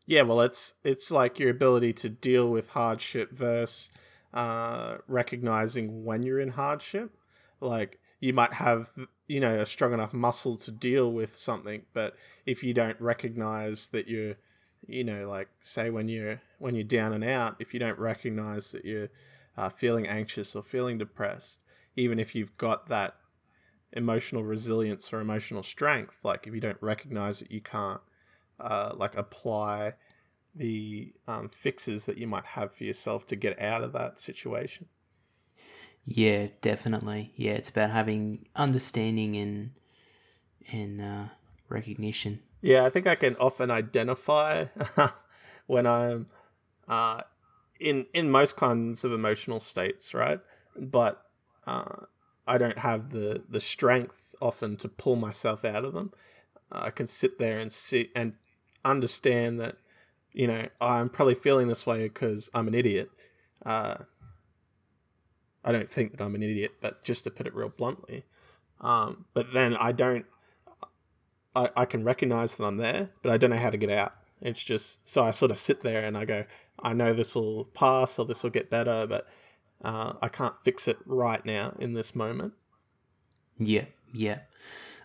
Yeah, 0.05 0.23
well, 0.23 0.41
it's 0.41 0.73
it's 0.83 1.11
like 1.11 1.39
your 1.39 1.49
ability 1.49 1.93
to 1.93 2.09
deal 2.09 2.49
with 2.49 2.69
hardship 2.69 3.31
versus 3.31 3.89
uh, 4.33 4.97
recognizing 5.07 6.03
when 6.03 6.23
you're 6.23 6.39
in 6.39 6.49
hardship. 6.49 7.15
Like 7.61 7.99
you 8.19 8.33
might 8.33 8.53
have, 8.53 8.91
you 9.27 9.39
know, 9.39 9.59
a 9.59 9.65
strong 9.65 9.93
enough 9.93 10.13
muscle 10.13 10.57
to 10.57 10.71
deal 10.71 11.11
with 11.11 11.35
something, 11.35 11.83
but 11.93 12.15
if 12.45 12.63
you 12.63 12.73
don't 12.73 12.99
recognize 12.99 13.89
that 13.89 14.07
you're, 14.07 14.35
you 14.87 15.03
know, 15.05 15.29
like 15.29 15.47
say 15.61 15.89
when 15.89 16.09
you're 16.09 16.41
when 16.59 16.75
you're 16.75 16.83
down 16.83 17.13
and 17.13 17.23
out, 17.23 17.55
if 17.59 17.73
you 17.73 17.79
don't 17.79 17.99
recognize 17.99 18.71
that 18.71 18.83
you're 18.85 19.09
uh, 19.57 19.69
feeling 19.69 20.07
anxious 20.07 20.55
or 20.55 20.63
feeling 20.63 20.98
depressed, 20.98 21.62
even 21.95 22.19
if 22.19 22.36
you've 22.36 22.57
got 22.57 22.88
that 22.88 23.15
emotional 23.91 24.43
resilience 24.43 25.13
or 25.13 25.19
emotional 25.19 25.63
strength, 25.63 26.17
like 26.24 26.48
if 26.48 26.53
you 26.53 26.60
don't 26.60 26.81
recognize 26.81 27.41
it, 27.41 27.51
you 27.51 27.62
can't 27.62 28.01
uh, 28.60 28.91
like 28.95 29.15
apply 29.15 29.93
the 30.55 31.13
um, 31.27 31.50
fixes 31.50 32.05
that 32.05 32.17
you 32.17 32.27
might 32.27 32.45
have 32.45 32.74
for 32.74 32.83
yourself 32.83 33.25
to 33.27 33.36
get 33.36 33.60
out 33.60 33.83
of 33.83 33.93
that 33.93 34.19
situation. 34.19 34.88
Yeah, 36.05 36.48
definitely. 36.62 37.33
Yeah, 37.36 37.53
it's 37.53 37.69
about 37.69 37.91
having 37.91 38.45
understanding 38.56 39.36
and 39.38 39.71
and 40.71 41.01
uh, 41.01 41.25
recognition. 41.69 42.41
Yeah, 42.62 42.86
I 42.86 42.89
think 42.89 43.08
I 43.08 43.15
can 43.15 43.36
often 43.38 43.71
identify 43.71 44.65
when 45.67 45.86
I'm 45.86 46.27
uh, 46.88 47.21
in 47.84 48.06
in 48.13 48.32
most 48.32 48.56
kinds 48.56 49.04
of 49.04 49.12
emotional 49.12 49.60
states, 49.60 50.13
right? 50.13 50.39
But 50.76 51.22
uh, 51.67 52.06
I 52.48 52.58
don't 52.58 52.80
have 52.80 53.10
the 53.10 53.43
the 53.50 53.60
strength 53.60 54.36
often 54.41 54.78
to 54.78 54.88
pull 54.88 55.15
myself 55.15 55.63
out 55.65 55.86
of 55.86 55.93
them. 55.93 56.12
I 56.72 56.89
can 56.89 57.06
sit 57.06 57.38
there 57.38 57.60
and 57.60 57.72
see 57.72 58.10
and 58.15 58.34
understand 58.84 59.60
that 59.60 59.78
you 60.32 60.48
know 60.48 60.67
I'm 60.82 61.10
probably 61.10 61.36
feeling 61.36 61.67
this 61.67 61.86
way 61.86 62.04
because 62.04 62.50
I'm 62.54 62.67
an 62.67 62.74
idiot. 62.74 63.12
Uh, 63.65 63.98
I 65.63 65.72
don't 65.72 65.89
think 65.89 66.12
that 66.12 66.22
I'm 66.22 66.36
an 66.36 66.43
idiot, 66.43 66.72
but 66.82 67.04
just 67.04 67.24
to 67.26 67.32
put 67.32 67.48
it 67.48 67.56
real 67.56 67.69
bluntly. 67.69 68.26
Um, 68.82 69.26
but 69.34 69.54
then 69.54 69.78
I 69.78 69.91
don't 69.91 70.26
I, 71.56 71.69
I 71.76 71.86
can 71.86 72.04
recognize 72.04 72.56
that 72.56 72.65
I'm 72.65 72.78
there, 72.78 73.10
but 73.22 73.32
I 73.32 73.38
don't 73.38 73.50
know 73.50 73.58
how 73.58 73.69
to 73.69 73.78
get 73.78 73.89
out. 73.89 74.13
It's 74.41 74.63
just 74.63 75.00
so 75.10 75.24
I 75.24 75.32
sort 75.32 75.52
of 75.52 75.58
sit 75.58 75.82
there 75.82 76.04
and 76.04 76.17
I 76.17 76.26
go, 76.26 76.46
I 76.79 76.93
know 76.93 77.13
this 77.13 77.36
will 77.36 77.65
pass 77.65 78.19
or 78.19 78.25
this 78.25 78.43
will 78.43 78.49
get 78.49 78.69
better, 78.69 79.05
but 79.07 79.27
uh, 79.83 80.13
I 80.21 80.29
can't 80.29 80.57
fix 80.57 80.88
it 80.88 80.97
right 81.05 81.45
now 81.45 81.75
in 81.79 81.93
this 81.93 82.15
moment. 82.15 82.53
Yeah, 83.59 83.86
yeah. 84.13 84.39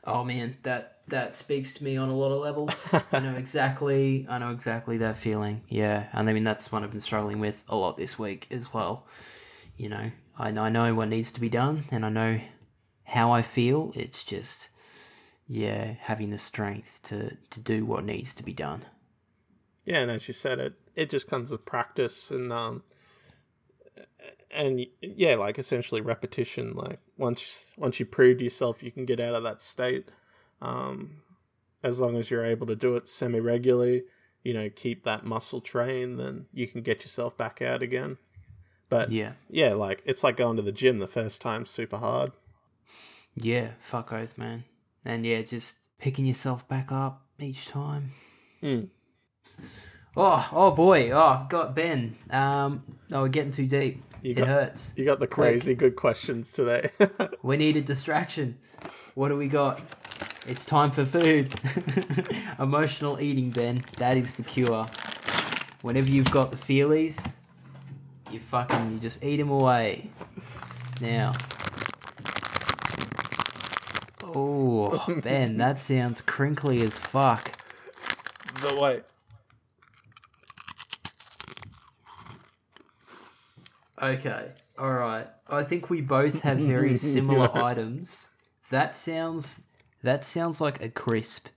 Oh 0.05 0.25
man, 0.25 0.57
that 0.63 0.99
that 1.09 1.35
speaks 1.35 1.75
to 1.75 1.85
me 1.85 1.97
on 1.97 2.09
a 2.09 2.15
lot 2.15 2.33
of 2.33 2.41
levels. 2.41 2.95
I 3.13 3.21
know 3.21 3.35
exactly. 3.35 4.27
I 4.29 4.39
know 4.39 4.53
exactly 4.53 4.99
that 4.99 5.17
feeling. 5.17 5.63
Yeah, 5.69 6.07
and 6.13 6.29
I 6.29 6.33
mean 6.33 6.45
that's 6.45 6.71
one 6.71 6.85
I've 6.85 6.91
been 6.91 7.01
struggling 7.01 7.41
with 7.41 7.65
a 7.69 7.77
lot 7.77 7.97
this 7.97 8.19
week 8.19 8.47
as 8.51 8.73
well. 8.73 9.07
You 9.77 9.89
know, 9.91 10.11
I 10.39 10.51
know, 10.51 10.63
I 10.63 10.71
know 10.71 10.95
what 10.95 11.09
needs 11.09 11.33
to 11.33 11.41
be 11.41 11.49
done, 11.49 11.85
and 11.91 12.05
I 12.05 12.09
know 12.09 12.41
how 13.05 13.33
I 13.33 13.43
feel. 13.43 13.93
It's 13.95 14.25
just, 14.25 14.71
yeah, 15.47 15.95
having 16.01 16.31
the 16.31 16.39
strength 16.39 17.03
to 17.05 17.37
to 17.51 17.61
do 17.61 17.85
what 17.85 18.05
needs 18.05 18.35
to 18.35 18.43
be 18.43 18.53
done. 18.53 18.87
Yeah, 19.85 20.01
and 20.01 20.11
as 20.11 20.29
you 20.29 20.35
said, 20.35 20.59
it 20.59 20.75
it 20.99 21.09
just 21.11 21.29
comes 21.29 21.51
with 21.51 21.65
practice 21.65 22.31
and 22.31 22.53
um 22.53 22.83
and 24.51 24.85
yeah, 25.01 25.37
like 25.37 25.59
essentially 25.59 26.01
repetition. 26.01 26.75
Like 26.75 26.99
once 27.17 27.73
once 27.77 28.01
you 28.01 28.07
prove 28.07 28.41
yourself 28.41 28.83
you 28.83 28.91
can 28.91 29.05
get 29.05 29.21
out 29.21 29.35
of 29.35 29.43
that 29.45 29.61
state, 29.61 30.11
um, 30.61 31.23
as 31.83 32.01
long 32.01 32.17
as 32.17 32.31
you're 32.31 32.45
able 32.45 32.67
to 32.67 32.77
do 32.77 32.97
it 32.97 33.07
semi 33.07 33.39
regularly, 33.39 34.05
you 34.43 34.53
know, 34.55 34.69
keep 34.69 35.05
that 35.05 35.25
muscle 35.25 35.61
trained, 35.61 36.19
then 36.19 36.47
you 36.53 36.67
can 36.67 36.83
get 36.83 37.03
yourself 37.03 37.37
back 37.37 37.63
out 37.63 37.83
again. 37.83 38.19
But 38.89 39.13
Yeah, 39.13 39.33
yeah, 39.51 39.75
like 39.75 40.03
it's 40.05 40.25
like 40.25 40.37
going 40.37 40.57
to 40.57 40.63
the 40.63 40.73
gym 40.73 40.99
the 40.99 41.07
first 41.07 41.41
time, 41.41 41.65
super 41.67 41.99
hard. 41.99 42.33
yeah. 43.37 43.73
Fuck 43.81 44.13
oath, 44.13 44.37
man. 44.37 44.65
And 45.05 45.25
yeah, 45.25 45.43
just 45.43 45.77
picking 45.99 46.25
yourself 46.27 46.67
back 46.69 46.91
up 46.91 47.23
each 47.39 47.67
time. 47.67 48.13
Hmm. 48.61 48.85
Oh, 50.17 50.49
oh 50.53 50.71
boy. 50.73 51.11
Oh, 51.11 51.47
got 51.49 51.75
Ben. 51.75 52.17
Um, 52.31 52.83
oh, 53.13 53.23
we're 53.23 53.29
getting 53.29 53.53
too 53.53 53.67
deep. 53.67 54.03
You 54.23 54.33
it 54.33 54.37
got- 54.39 54.49
hurts. 54.49 54.95
You 54.97 55.05
got 55.05 55.21
the 55.21 55.27
crazy 55.27 55.75
good 55.75 55.97
questions 55.97 56.51
today. 56.51 56.91
We 57.43 57.57
need 57.57 57.77
a 57.77 57.81
distraction. 57.81 58.59
What 59.15 59.29
do 59.29 59.37
we 59.37 59.49
got? 59.49 59.81
It's 60.47 60.67
time 60.67 60.91
for 60.91 61.05
food. 61.05 61.55
Emotional 62.59 63.21
eating, 63.21 63.51
Ben. 63.51 63.85
That 63.99 64.17
is 64.17 64.35
the 64.37 64.43
cure. 64.43 64.87
Whenever 65.83 66.11
you've 66.11 66.31
got 66.31 66.51
the 66.51 66.57
feelies, 66.59 67.33
you 68.31 68.41
fucking 68.41 68.93
you 68.93 68.99
just 68.99 69.23
eat 69.23 69.37
them 69.37 69.51
away. 69.51 70.11
Now. 71.01 71.33
Oh, 74.25 75.05
Ben, 75.23 75.57
that 75.59 75.79
sounds 75.79 76.21
crinkly 76.21 76.81
as 76.83 76.99
fuck. 76.99 77.53
the 78.61 78.77
way. 78.81 79.01
Okay, 84.01 84.53
all 84.79 84.93
right. 84.93 85.27
I 85.49 85.65
think 85.65 85.91
we 85.91 86.01
both 86.01 86.41
have 86.41 86.59
very 86.59 86.95
similar 87.15 87.51
items. 87.57 88.29
That 88.71 88.95
sounds 88.95 89.63
that 90.03 90.25
sounds 90.25 90.61
like 90.61 90.83
a 90.83 90.89
crisp. 90.89 91.49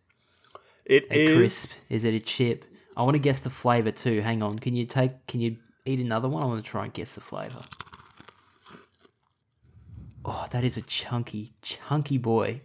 It 0.85 1.05
A 1.11 1.25
is 1.25 1.37
crisp. 1.37 1.73
Is 1.89 2.03
it 2.03 2.13
a 2.13 2.19
chip? 2.19 2.65
I 2.97 3.03
want 3.03 3.15
to 3.15 3.19
guess 3.19 3.41
the 3.41 3.49
flavor 3.49 3.91
too. 3.91 4.21
Hang 4.21 4.41
on. 4.41 4.59
Can 4.59 4.75
you 4.75 4.85
take? 4.85 5.27
Can 5.27 5.41
you 5.41 5.57
eat 5.85 5.99
another 5.99 6.27
one? 6.27 6.43
I 6.43 6.45
want 6.45 6.63
to 6.63 6.69
try 6.69 6.85
and 6.85 6.93
guess 6.93 7.15
the 7.15 7.21
flavor. 7.21 7.63
Oh, 10.23 10.45
that 10.51 10.63
is 10.63 10.77
a 10.77 10.81
chunky, 10.81 11.53
chunky 11.61 12.17
boy. 12.17 12.61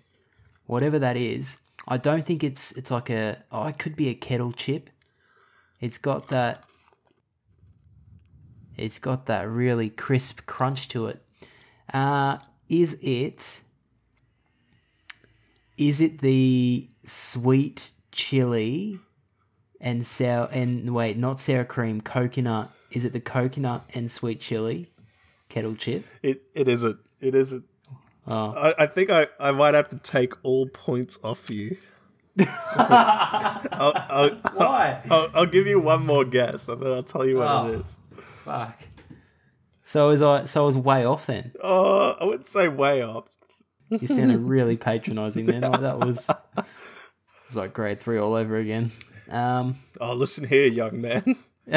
Whatever 0.67 0.99
that 0.99 1.17
is, 1.17 1.59
I 1.89 1.97
don't 1.97 2.25
think 2.25 2.43
it's 2.43 2.73
it's 2.73 2.91
like 2.91 3.11
a. 3.11 3.39
Oh, 3.53 3.67
it 3.67 3.79
could 3.79 3.97
be 3.97 4.09
a 4.09 4.15
kettle 4.15 4.53
chip. 4.53 4.91
It's 5.81 5.99
got 5.99 6.29
that. 6.29 6.65
It's 8.77 8.99
got 8.99 9.27
that 9.27 9.49
really 9.49 9.91
crisp 9.91 10.47
crunch 10.47 10.89
to 10.89 11.07
it. 11.07 11.23
Uh, 11.93 12.39
is 12.69 12.99
it? 13.01 13.63
Is 15.79 16.01
it 16.01 16.19
the 16.21 16.89
sweet 17.05 17.93
chili 18.13 18.99
and 19.81 20.05
sour 20.05 20.49
and 20.51 20.95
wait, 20.95 21.17
not 21.19 21.39
sour 21.39 21.65
cream, 21.65 22.01
coconut 22.01 22.71
Is 22.91 23.05
it 23.05 23.13
the 23.13 23.21
coconut 23.21 23.85
and 23.95 24.11
sweet 24.11 24.41
chili 24.41 24.91
kettle 25.49 25.75
chip? 25.75 26.05
It 26.23 26.43
it 26.55 26.69
isn't. 26.69 26.99
It 27.21 27.35
isn't. 27.35 27.65
Oh. 28.29 28.53
I, 28.57 28.85
I 28.85 28.87
think 28.87 29.11
I, 29.11 29.29
I 29.39 29.53
might 29.53 29.75
have 29.75 29.89
to 29.91 29.99
take 29.99 30.33
all 30.43 30.67
points 30.67 31.19
off 31.23 31.49
you. 31.51 31.77
I'll, 32.77 33.93
I'll, 34.11 34.31
Why? 34.55 35.01
I'll, 35.11 35.31
I'll 35.35 35.47
give 35.47 35.67
you 35.67 35.79
one 35.79 36.05
more 36.05 36.25
guess, 36.25 36.69
and 36.69 36.83
then 36.83 36.93
I'll 36.93 37.03
tell 37.05 37.25
you 37.27 37.37
what 37.37 37.49
Oh. 37.49 37.67
it 37.69 37.81
is. 37.81 37.99
Fuck. 38.47 38.81
So 39.83 40.09
was 40.09 40.23
I? 40.23 40.45
So 40.45 40.63
I 40.63 40.67
was 40.67 40.79
way 40.79 41.05
off 41.05 41.27
then. 41.27 41.53
Oh, 41.61 42.17
I 42.21 42.25
wouldn't 42.25 42.47
say 42.47 42.69
way 42.69 43.03
off. 43.03 43.25
You 43.91 44.07
sounded 44.07 44.39
really 44.39 44.77
patronising 44.77 45.47
then. 45.47 45.63
Like 45.63 45.81
that 45.81 45.99
was. 45.99 46.29
It 46.29 46.65
was 47.47 47.57
like 47.57 47.73
grade 47.73 48.01
three 48.01 48.19
all 48.19 48.35
over 48.35 48.57
again. 48.57 48.93
Um. 49.31 49.77
Oh, 50.01 50.13
listen 50.15 50.47
here, 50.47 50.67
young 50.67 51.01
man. 51.01 51.37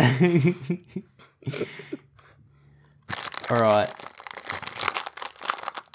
all 3.50 3.62
right. 3.62 3.92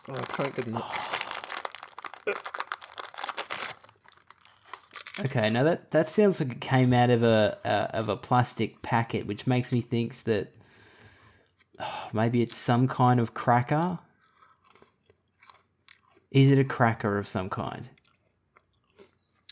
Oh, 0.09 0.15
I 0.15 0.25
can't 0.29 0.57
get 0.57 0.67
enough. 0.67 1.05
Okay, 5.25 5.51
now 5.51 5.63
that 5.63 5.93
that 5.93 6.11
sounds 6.11 6.41
like 6.41 6.51
it 6.51 6.61
came 6.61 6.93
out 6.93 7.11
of 7.11 7.23
a 7.23 7.59
uh, 7.65 7.97
of 7.97 8.09
a 8.09 8.17
plastic 8.17 8.83
packet, 8.83 9.27
which 9.27 9.47
makes 9.47 9.73
me 9.73 9.81
think 9.81 10.17
that 10.25 10.53
oh, 10.53 10.64
maybe 12.13 12.43
it's 12.43 12.57
some 12.57 12.89
kind 12.89 13.21
of 13.21 13.35
cracker. 13.35 13.99
Is 16.31 16.51
it 16.51 16.59
a 16.59 16.65
cracker 16.65 17.17
of 17.19 17.29
some 17.29 17.49
kind? 17.49 17.91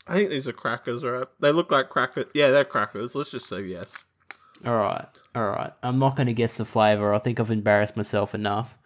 I 0.05 0.15
think 0.15 0.29
these 0.31 0.47
are 0.49 0.53
crackers, 0.53 1.03
right? 1.03 1.27
They 1.39 1.51
look 1.51 1.71
like 1.71 1.89
crackers. 1.89 2.25
Yeah, 2.33 2.51
they're 2.51 2.65
crackers. 2.65 3.15
Let's 3.15 3.31
just 3.31 3.47
say 3.47 3.61
yes. 3.61 3.95
All 4.65 4.75
right, 4.75 5.07
all 5.33 5.49
right. 5.49 5.71
I'm 5.81 5.99
not 5.99 6.15
going 6.15 6.27
to 6.27 6.33
guess 6.33 6.57
the 6.57 6.65
flavor. 6.65 7.13
I 7.13 7.19
think 7.19 7.39
I've 7.39 7.51
embarrassed 7.51 7.95
myself 7.95 8.35
enough. 8.35 8.77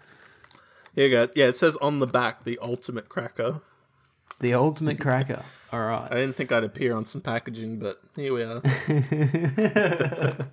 Here 0.93 1.07
you 1.07 1.11
go. 1.11 1.29
Yeah, 1.35 1.47
it 1.47 1.55
says 1.55 1.75
on 1.77 1.99
the 1.99 2.07
back, 2.07 2.43
the 2.43 2.57
ultimate 2.61 3.09
cracker. 3.09 3.61
The 4.39 4.53
ultimate 4.53 4.99
cracker. 4.99 5.43
All 5.71 5.81
right. 5.81 6.07
I 6.11 6.15
didn't 6.15 6.33
think 6.33 6.51
I'd 6.51 6.63
appear 6.63 6.95
on 6.95 7.05
some 7.05 7.21
packaging, 7.21 7.79
but 7.79 7.99
here 8.15 8.33
we 8.33 8.43
are. 8.43 8.61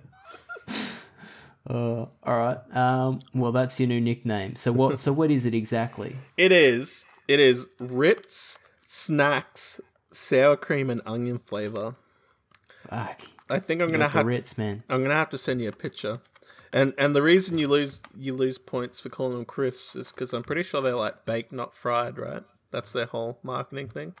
Uh, 1.67 2.05
all 2.23 2.37
right. 2.37 2.57
Um, 2.75 3.19
well, 3.33 3.51
that's 3.51 3.79
your 3.79 3.87
new 3.87 4.01
nickname. 4.01 4.55
So 4.55 4.71
what? 4.71 4.99
So 4.99 5.11
what 5.11 5.31
is 5.31 5.45
it 5.45 5.53
exactly? 5.55 6.15
it 6.37 6.51
is. 6.51 7.05
It 7.27 7.39
is 7.39 7.67
Ritz 7.79 8.59
snacks, 8.83 9.81
sour 10.11 10.55
cream 10.55 10.89
and 10.89 11.01
onion 11.05 11.39
flavor. 11.39 11.95
Fuck. 12.89 13.21
I 13.49 13.59
think 13.59 13.81
I'm 13.81 13.89
You 13.89 13.93
gonna 13.97 14.09
have. 14.09 14.25
Ritz, 14.25 14.57
man. 14.57 14.83
I'm 14.89 15.01
gonna 15.01 15.15
have 15.15 15.29
to 15.31 15.37
send 15.37 15.61
you 15.61 15.69
a 15.69 15.71
picture. 15.71 16.19
And 16.71 16.93
and 16.97 17.15
the 17.15 17.21
reason 17.21 17.57
you 17.57 17.67
lose 17.67 18.01
you 18.17 18.33
lose 18.35 18.57
points 18.57 18.99
for 18.99 19.09
calling 19.09 19.33
them 19.33 19.45
crisps 19.45 19.95
is 19.95 20.11
because 20.11 20.33
I'm 20.33 20.43
pretty 20.43 20.63
sure 20.63 20.81
they're 20.81 20.95
like 20.95 21.25
baked, 21.25 21.51
not 21.51 21.73
fried, 21.75 22.17
right? 22.17 22.43
That's 22.71 22.91
their 22.91 23.05
whole 23.05 23.39
marketing 23.43 23.89
thing. 23.89 24.13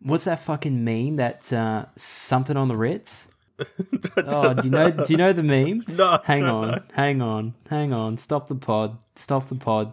What's 0.00 0.24
that 0.24 0.38
fucking 0.38 0.84
meme? 0.84 1.16
That 1.16 1.52
uh, 1.52 1.86
something 1.96 2.56
on 2.56 2.68
the 2.68 2.76
Ritz? 2.76 3.28
Oh, 4.18 4.54
do 4.54 4.64
you 4.64 4.70
know? 4.70 4.90
Do 4.90 5.04
you 5.08 5.16
know 5.16 5.32
the 5.32 5.42
meme? 5.42 5.84
No, 5.88 6.18
Hang 6.24 6.44
on, 6.44 6.68
know. 6.68 6.82
hang 6.94 7.22
on, 7.22 7.54
hang 7.70 7.92
on. 7.92 8.16
Stop 8.18 8.48
the 8.48 8.54
pod. 8.54 8.98
Stop 9.14 9.48
the 9.48 9.54
pod. 9.54 9.92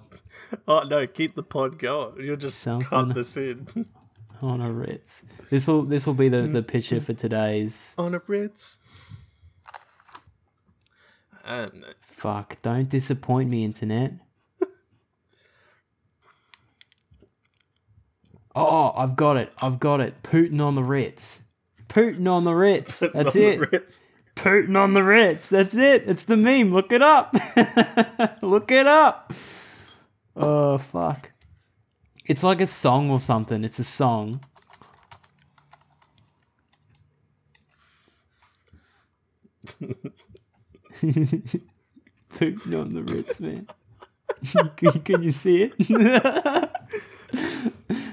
Oh 0.67 0.81
no, 0.81 1.07
keep 1.07 1.35
the 1.35 1.43
pod 1.43 1.79
going. 1.79 2.23
You'll 2.23 2.35
just 2.37 2.59
Something- 2.59 2.87
cut 2.87 3.13
this 3.13 3.37
in 3.37 3.67
On 4.41 4.59
a 4.59 4.71
Ritz. 4.71 5.23
This 5.49 5.67
will 5.67 5.83
this 5.83 6.05
will 6.05 6.13
be 6.13 6.27
the 6.29 6.41
the 6.41 6.59
mm-hmm. 6.59 6.61
picture 6.67 6.99
for 6.99 7.13
today's. 7.13 7.93
on 7.97 8.13
a 8.13 8.21
Ritz. 8.27 8.77
I. 11.45 11.69
Fuck! 12.01 12.61
Don't 12.61 12.89
disappoint 12.89 13.49
me, 13.49 13.63
internet. 13.63 14.13
Oh, 18.55 18.93
I've 18.95 19.15
got 19.15 19.37
it. 19.37 19.51
I've 19.61 19.79
got 19.79 19.99
it. 19.99 20.21
Putin 20.23 20.61
on 20.61 20.75
the 20.75 20.83
Ritz. 20.83 21.39
Putin 21.93 22.27
on 22.27 22.43
the 22.43 22.55
Ritz. 22.55 22.99
That's 23.13 23.35
it. 23.35 23.71
Ritz. 23.71 24.01
Putin 24.35 24.75
on 24.75 24.93
the 24.93 25.03
Ritz. 25.03 25.49
That's 25.49 25.75
it. 25.75 26.05
It's 26.07 26.25
the 26.25 26.35
meme. 26.35 26.73
Look 26.73 26.91
it 26.91 27.03
up. 27.03 27.35
Look 28.41 28.71
it 28.71 28.87
up. 28.87 29.31
Oh 30.35 30.79
fuck. 30.79 31.29
It's 32.25 32.41
like 32.41 32.61
a 32.61 32.65
song 32.65 33.11
or 33.11 33.19
something. 33.19 33.63
It's 33.63 33.77
a 33.77 33.83
song. 33.83 34.43
Putin 42.33 42.81
on 42.81 42.93
the 42.93 43.03
Ritz, 43.03 43.39
man. 43.39 43.67
can, 44.77 45.01
can 45.01 45.21
you 45.21 45.29
see 45.31 45.63
it? 45.63 45.77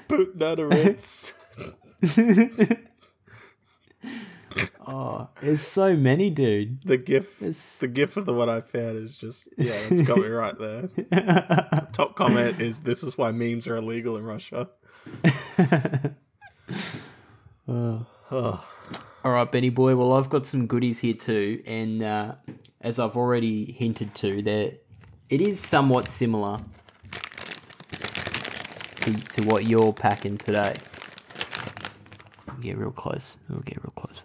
Putin 0.09 0.43
on 0.43 0.57
the 0.57 0.67
Ritz. 0.67 1.33
Oh, 4.87 5.29
there's 5.41 5.61
so 5.63 5.95
many, 5.97 6.31
dude. 6.31 6.83
the 6.85 6.97
gif 6.97 7.41
It's- 7.43 7.77
the 7.79 7.89
gif 7.89 8.17
of 8.17 8.27
the 8.27 8.35
one 8.35 8.49
I 8.49 8.61
found 8.61 8.97
is 8.97 9.17
just 9.17 9.49
yeah, 9.57 9.73
it's 9.91 10.03
got 10.09 10.19
me 10.19 10.27
right 10.29 10.57
there. 10.59 10.89
Top 11.93 12.17
comment 12.17 12.61
is 12.61 12.81
this 12.81 13.03
is 13.03 13.17
why 13.19 13.31
memes 13.33 13.67
are 13.67 13.77
illegal 13.77 14.17
in 14.17 14.25
Russia. 14.25 14.69
Oh. 17.69 18.07
All 19.25 19.33
right, 19.33 19.51
Benny 19.51 19.71
boy. 19.71 19.95
Well, 19.97 20.13
I've 20.13 20.31
got 20.31 20.47
some 20.47 20.67
goodies 20.67 21.01
here 21.01 21.15
too, 21.15 21.63
and 21.67 22.03
uh, 22.03 22.35
as 22.81 22.99
I've 22.99 23.17
already 23.17 23.71
hinted 23.73 24.15
to, 24.17 24.41
there 24.43 24.73
it 25.29 25.41
is 25.41 25.61
somewhat 25.61 26.09
similar 26.09 26.61
to, 29.01 29.13
to 29.13 29.43
what 29.47 29.67
you're 29.67 29.93
packing 29.93 30.39
today. 30.39 30.75
Get 32.61 32.77
real 32.79 32.91
close. 32.93 33.39
We'll 33.49 33.61
get 33.61 33.83
real 33.83 33.93
close 33.97 34.21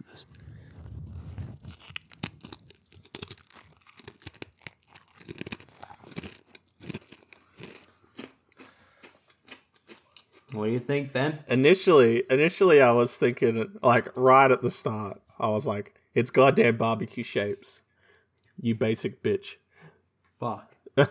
What 10.56 10.66
do 10.66 10.72
you 10.72 10.80
think, 10.80 11.14
Ben? 11.14 11.40
Initially, 11.48 12.24
initially 12.30 12.82
I 12.82 12.92
was 12.92 13.16
thinking 13.18 13.78
like 13.82 14.08
right 14.16 14.50
at 14.50 14.62
the 14.62 14.72
start, 14.72 15.22
I 15.40 15.50
was 15.50 15.66
like, 15.66 15.96
it's 16.14 16.32
goddamn 16.32 16.78
barbecue 16.78 17.24
shapes. 17.24 17.82
You 18.62 18.76
basic 18.76 19.22
bitch. 19.22 19.56
Fuck. 20.40 20.76
All 20.98 21.08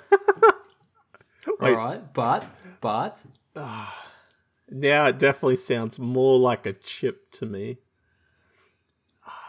right, 1.60 2.12
but 2.12 2.48
but 2.80 3.24
Now 4.70 5.06
it 5.06 5.18
definitely 5.18 5.56
sounds 5.56 5.98
more 5.98 6.38
like 6.38 6.66
a 6.66 6.72
chip 6.72 7.30
to 7.32 7.46
me. 7.46 7.78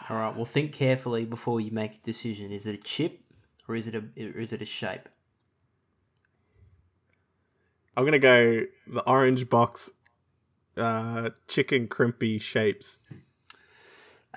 All 0.10 0.18
right. 0.18 0.36
Well, 0.36 0.46
think 0.46 0.74
carefully 0.74 1.26
before 1.26 1.60
you 1.62 1.72
make 1.72 1.96
a 1.96 2.00
decision. 2.00 2.52
Is 2.52 2.66
it 2.66 2.76
a 2.76 2.82
chip 2.82 3.22
or 3.68 3.76
is 3.76 3.88
it 3.88 3.96
a 3.96 4.04
or 4.20 4.40
is 4.40 4.54
it 4.54 4.62
a 4.62 4.66
shape? 4.66 5.10
I'm 7.96 8.06
gonna 8.06 8.20
go 8.20 8.64
the 8.88 9.02
orange 9.02 9.50
box 9.50 9.90
uh 10.78 11.30
chicken 11.48 11.88
crimpy 11.88 12.40
shapes. 12.40 13.00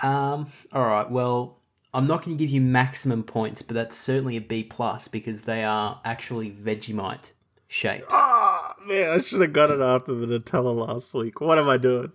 Um. 0.03 0.47
All 0.73 0.87
right. 0.87 1.11
Well, 1.11 1.59
I'm 1.93 2.07
not 2.07 2.25
going 2.25 2.37
to 2.37 2.45
give 2.45 2.51
you 2.51 2.61
maximum 2.61 3.25
points, 3.25 3.63
but 3.63 3.75
that's 3.75 3.97
certainly 3.97 4.37
a 4.37 4.41
B 4.41 4.63
plus 4.63 5.09
because 5.09 5.43
they 5.43 5.65
are 5.65 6.01
actually 6.05 6.51
Vegemite 6.51 7.33
shapes. 7.67 8.07
Ah 8.11 8.77
man, 8.87 9.11
I 9.11 9.19
should 9.19 9.41
have 9.41 9.53
got 9.53 9.71
it 9.71 9.81
after 9.81 10.15
the 10.15 10.39
Nutella 10.39 10.87
last 10.87 11.13
week. 11.15 11.41
What 11.41 11.59
am 11.59 11.69
I 11.69 11.77
doing? 11.77 12.13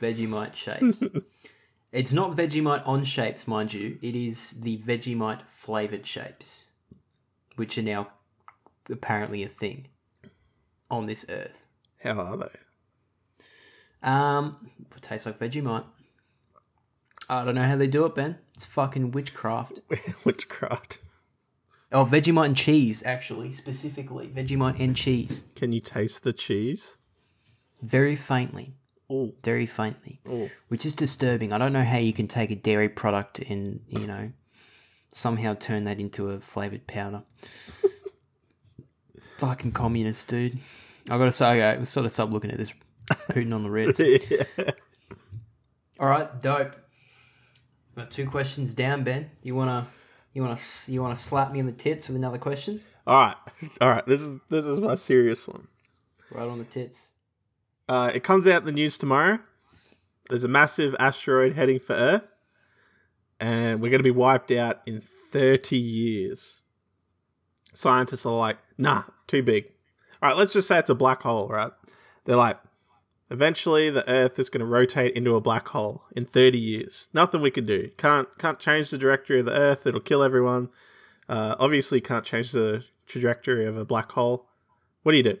Vegemite 0.00 0.54
shapes. 0.56 1.02
it's 1.92 2.12
not 2.12 2.36
Vegemite 2.36 2.86
on 2.86 3.04
shapes, 3.04 3.48
mind 3.48 3.72
you. 3.72 3.98
It 4.02 4.14
is 4.14 4.50
the 4.50 4.78
Vegemite 4.78 5.46
flavored 5.46 6.06
shapes, 6.06 6.66
which 7.56 7.78
are 7.78 7.82
now 7.82 8.08
apparently 8.90 9.42
a 9.42 9.48
thing 9.48 9.86
on 10.90 11.06
this 11.06 11.24
earth. 11.28 11.66
How 12.02 12.20
are 12.20 12.36
they? 12.36 12.50
Um, 14.02 14.56
it 14.94 15.02
tastes 15.02 15.26
like 15.26 15.38
Vegemite. 15.38 15.84
I 17.28 17.44
don't 17.44 17.54
know 17.54 17.62
how 17.66 17.76
they 17.76 17.86
do 17.86 18.04
it, 18.04 18.14
Ben. 18.14 18.38
It's 18.54 18.66
fucking 18.66 19.12
witchcraft. 19.12 19.80
Witchcraft. 20.24 20.98
Oh, 21.90 22.04
Vegemite 22.04 22.46
and 22.46 22.56
cheese, 22.56 23.02
actually, 23.06 23.52
specifically 23.52 24.26
Vegemite 24.28 24.78
and 24.80 24.94
cheese, 24.94 25.44
Can 25.54 25.72
you 25.72 25.80
taste 25.80 26.22
the 26.22 26.32
cheese? 26.32 26.96
very 27.82 28.16
faintly, 28.16 28.74
Oh, 29.10 29.34
very 29.44 29.66
faintly, 29.66 30.18
oh. 30.28 30.50
which 30.68 30.84
is 30.86 30.92
disturbing. 30.92 31.52
I 31.52 31.58
don't 31.58 31.72
know 31.72 31.84
how 31.84 31.98
you 31.98 32.12
can 32.12 32.26
take 32.28 32.50
a 32.50 32.56
dairy 32.56 32.88
product 32.88 33.38
and 33.40 33.80
you 33.88 34.06
know 34.06 34.32
somehow 35.12 35.54
turn 35.54 35.84
that 35.84 36.00
into 36.00 36.30
a 36.30 36.40
flavored 36.40 36.86
powder. 36.86 37.22
fucking 39.38 39.72
communist, 39.72 40.28
dude. 40.28 40.58
I 41.10 41.18
gotta 41.18 41.32
say, 41.32 41.60
okay, 41.60 41.78
we 41.78 41.84
sort 41.86 42.06
of 42.06 42.12
stop 42.12 42.30
looking 42.30 42.50
at 42.50 42.58
this 42.58 42.72
Putin 43.30 43.54
on 43.54 43.62
the 43.62 43.70
Ritz. 43.70 44.00
yeah. 44.58 44.70
All 46.00 46.08
right, 46.08 46.40
dope. 46.40 46.74
Got 47.96 48.10
two 48.10 48.28
questions 48.28 48.74
down, 48.74 49.04
Ben. 49.04 49.30
You 49.42 49.54
wanna 49.54 49.86
You 50.32 50.42
want 50.42 50.58
to 50.58 50.92
you 50.92 51.02
want 51.02 51.16
to 51.16 51.22
slap 51.22 51.52
me 51.52 51.60
in 51.60 51.66
the 51.66 51.72
tits 51.72 52.08
with 52.08 52.16
another 52.16 52.38
question? 52.38 52.80
All 53.06 53.14
right, 53.14 53.36
all 53.80 53.90
right. 53.90 54.06
This 54.06 54.20
is 54.20 54.40
this 54.48 54.66
is 54.66 54.78
my 54.80 54.94
serious 54.96 55.46
one. 55.46 55.68
Right 56.30 56.48
on 56.48 56.58
the 56.58 56.64
tits. 56.64 57.12
Uh, 57.88 58.10
it 58.14 58.24
comes 58.24 58.46
out 58.46 58.62
in 58.62 58.66
the 58.66 58.72
news 58.72 58.96
tomorrow. 58.98 59.38
There's 60.30 60.42
a 60.42 60.48
massive 60.48 60.96
asteroid 60.98 61.54
heading 61.54 61.78
for 61.78 61.92
Earth, 61.92 62.24
and 63.38 63.80
we're 63.80 63.90
going 63.90 64.00
to 64.00 64.04
be 64.04 64.10
wiped 64.10 64.50
out 64.50 64.80
in 64.86 65.02
30 65.02 65.76
years. 65.76 66.62
Scientists 67.74 68.24
are 68.24 68.36
like, 68.36 68.58
nah, 68.78 69.02
too 69.26 69.42
big. 69.42 69.66
All 70.22 70.30
right, 70.30 70.38
let's 70.38 70.52
just 70.52 70.68
say 70.68 70.78
it's 70.78 70.90
a 70.90 70.94
black 70.94 71.22
hole, 71.22 71.48
right? 71.48 71.72
They're 72.24 72.36
like, 72.36 72.58
eventually 73.30 73.90
the 73.90 74.08
Earth 74.08 74.38
is 74.38 74.48
going 74.48 74.60
to 74.60 74.66
rotate 74.66 75.14
into 75.14 75.36
a 75.36 75.40
black 75.40 75.68
hole 75.68 76.04
in 76.16 76.24
30 76.24 76.58
years. 76.58 77.08
Nothing 77.12 77.42
we 77.42 77.50
can 77.50 77.66
do. 77.66 77.90
Can't 77.98 78.28
can't 78.38 78.58
change 78.58 78.90
the 78.90 78.98
trajectory 78.98 79.40
of 79.40 79.46
the 79.46 79.52
Earth. 79.52 79.86
It'll 79.86 80.00
kill 80.00 80.22
everyone. 80.22 80.70
Uh, 81.28 81.56
obviously, 81.58 82.00
can't 82.00 82.24
change 82.24 82.52
the 82.52 82.84
trajectory 83.06 83.66
of 83.66 83.76
a 83.76 83.84
black 83.84 84.12
hole. 84.12 84.46
What 85.02 85.12
do 85.12 85.18
you 85.18 85.24
do? 85.24 85.38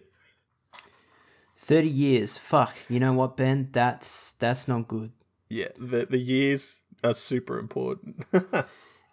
30 1.56 1.88
years. 1.88 2.36
Fuck. 2.36 2.74
You 2.88 3.00
know 3.00 3.14
what, 3.14 3.36
Ben? 3.36 3.68
That's 3.72 4.32
that's 4.32 4.68
not 4.68 4.88
good. 4.88 5.12
Yeah, 5.48 5.68
the 5.78 6.06
the 6.06 6.18
years 6.18 6.80
are 7.02 7.14
super 7.14 7.58
important. 7.58 8.24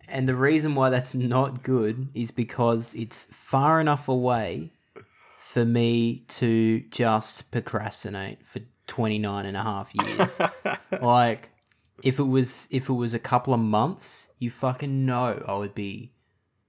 And 0.07 0.27
the 0.27 0.35
reason 0.35 0.75
why 0.75 0.89
that's 0.89 1.15
not 1.15 1.63
good 1.63 2.09
is 2.13 2.31
because 2.31 2.93
it's 2.95 3.27
far 3.31 3.79
enough 3.79 4.09
away 4.09 4.71
for 5.37 5.65
me 5.65 6.23
to 6.27 6.81
just 6.91 7.49
procrastinate 7.51 8.45
for 8.45 8.61
29 8.87 9.45
and 9.45 9.57
a 9.57 9.63
half 9.63 9.93
years. 9.93 10.39
like 11.01 11.49
if 12.03 12.19
it 12.19 12.23
was 12.23 12.67
if 12.71 12.89
it 12.89 12.93
was 12.93 13.13
a 13.13 13.19
couple 13.19 13.53
of 13.53 13.59
months, 13.59 14.29
you 14.39 14.49
fucking 14.49 15.05
know 15.05 15.43
I 15.47 15.55
would 15.55 15.75
be 15.75 16.11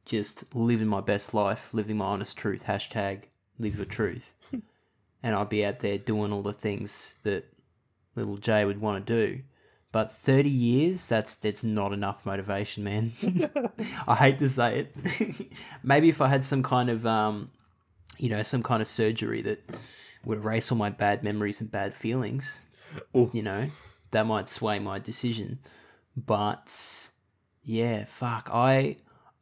just 0.05 0.55
living 0.55 0.89
my 0.89 1.01
best 1.01 1.33
life, 1.33 1.73
living 1.73 1.97
my 1.97 2.07
honest 2.07 2.37
truth. 2.37 2.65
Hashtag 2.67 3.25
live 3.59 3.77
your 3.77 3.87
truth. 3.87 4.33
and 5.23 5.35
I'd 5.35 5.49
be 5.49 5.65
out 5.65 5.81
there 5.81 5.99
doing 5.99 6.33
all 6.33 6.43
the 6.43 6.53
things 6.53 7.15
that 7.23 7.45
little 8.15 8.37
Jay 8.37 8.65
would 8.65 8.81
want 8.81 9.07
to 9.07 9.13
do. 9.13 9.43
But 9.93 10.11
30 10.11 10.49
years, 10.49 11.07
that's 11.07 11.37
that's 11.37 11.63
not 11.63 11.93
enough 11.93 12.25
motivation, 12.25 12.83
man. 12.83 13.13
I 14.09 14.15
hate 14.17 14.39
to 14.39 14.49
say 14.49 14.81
it. 14.81 15.53
Maybe 15.83 16.09
if 16.09 16.23
I 16.23 16.29
had 16.29 16.47
some 16.47 16.63
kind 16.63 16.89
of 16.89 17.05
um, 17.07 17.51
you 18.19 18.31
know, 18.31 18.43
some 18.43 18.63
kind 18.63 18.81
of 18.81 18.89
surgery 18.89 19.43
that 19.43 19.63
would 20.25 20.39
erase 20.39 20.73
all 20.73 20.79
my 20.79 20.89
bad 20.89 21.23
memories 21.23 21.61
and 21.61 21.71
bad 21.71 21.95
feelings, 21.95 22.63
Ooh. 23.15 23.31
you 23.35 23.43
know, 23.43 23.69
that 24.13 24.27
might 24.27 24.49
sway 24.49 24.79
my 24.79 24.99
decision. 24.99 25.59
But 26.17 27.11
yeah, 27.63 28.05
fuck. 28.07 28.49
I 28.51 28.97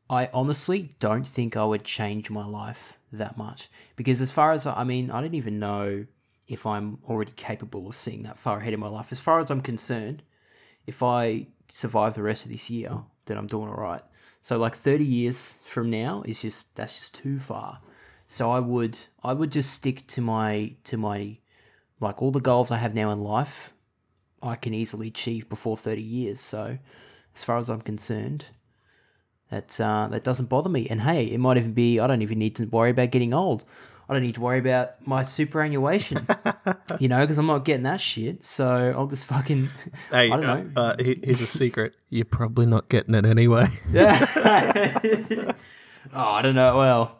I 0.08 0.30
honestly 0.34 0.90
don't 0.98 1.26
think 1.26 1.56
I 1.56 1.64
would 1.64 1.84
change 1.84 2.28
my 2.28 2.44
life 2.44 2.98
that 3.12 3.36
much 3.36 3.68
because 3.94 4.20
as 4.20 4.32
far 4.32 4.50
as 4.50 4.66
I 4.66 4.82
mean, 4.82 5.12
I 5.12 5.20
don't 5.20 5.34
even 5.34 5.60
know 5.60 6.06
if 6.48 6.66
I'm 6.66 6.98
already 7.08 7.32
capable 7.36 7.86
of 7.86 7.94
seeing 7.94 8.24
that 8.24 8.36
far 8.36 8.58
ahead 8.58 8.72
in 8.72 8.80
my 8.80 8.88
life. 8.88 9.12
As 9.12 9.20
far 9.20 9.38
as 9.38 9.50
I'm 9.52 9.60
concerned, 9.60 10.24
if 10.86 11.02
I 11.02 11.46
survive 11.70 12.14
the 12.14 12.22
rest 12.22 12.44
of 12.44 12.52
this 12.52 12.70
year, 12.70 12.90
then 13.26 13.36
I'm 13.36 13.46
doing 13.46 13.68
all 13.68 13.76
right. 13.76 14.02
So 14.42 14.58
like 14.58 14.74
30 14.74 15.04
years 15.04 15.56
from 15.64 15.90
now 15.90 16.22
is 16.26 16.42
just 16.42 16.74
that's 16.76 16.98
just 16.98 17.14
too 17.14 17.38
far. 17.38 17.80
So 18.26 18.50
I 18.50 18.60
would 18.60 18.96
I 19.22 19.32
would 19.32 19.52
just 19.52 19.72
stick 19.72 20.06
to 20.08 20.20
my 20.20 20.74
to 20.84 20.96
my 20.96 21.38
like 22.00 22.22
all 22.22 22.30
the 22.30 22.40
goals 22.40 22.70
I 22.70 22.78
have 22.78 22.94
now 22.94 23.10
in 23.10 23.22
life. 23.22 23.72
I 24.42 24.56
can 24.56 24.72
easily 24.72 25.08
achieve 25.08 25.48
before 25.50 25.76
30 25.76 26.00
years. 26.00 26.40
So 26.40 26.78
as 27.34 27.44
far 27.44 27.58
as 27.58 27.68
I'm 27.68 27.82
concerned, 27.82 28.46
that 29.50 29.78
uh, 29.80 30.08
that 30.10 30.24
doesn't 30.24 30.48
bother 30.48 30.70
me. 30.70 30.86
And 30.88 31.02
hey, 31.02 31.24
it 31.24 31.38
might 31.38 31.58
even 31.58 31.72
be 31.72 32.00
I 32.00 32.06
don't 32.06 32.22
even 32.22 32.38
need 32.38 32.56
to 32.56 32.66
worry 32.66 32.90
about 32.90 33.10
getting 33.10 33.34
old. 33.34 33.64
I 34.10 34.14
don't 34.14 34.22
need 34.22 34.34
to 34.34 34.40
worry 34.40 34.58
about 34.58 35.06
my 35.06 35.22
superannuation, 35.22 36.26
you 36.98 37.06
know, 37.06 37.20
because 37.20 37.38
I'm 37.38 37.46
not 37.46 37.64
getting 37.64 37.84
that 37.84 38.00
shit. 38.00 38.44
So 38.44 38.92
I'll 38.96 39.06
just 39.06 39.24
fucking, 39.24 39.70
Hey, 40.10 40.32
I 40.32 40.40
don't 40.40 40.44
uh, 40.44 40.56
know. 40.56 40.70
Uh, 40.74 40.96
here's 40.98 41.40
a 41.40 41.46
secret. 41.46 41.96
You're 42.08 42.24
probably 42.24 42.66
not 42.66 42.88
getting 42.88 43.14
it 43.14 43.24
anyway. 43.24 43.68
oh, 43.94 45.52
I 46.12 46.42
don't 46.42 46.56
know. 46.56 46.76
Well, 46.76 47.18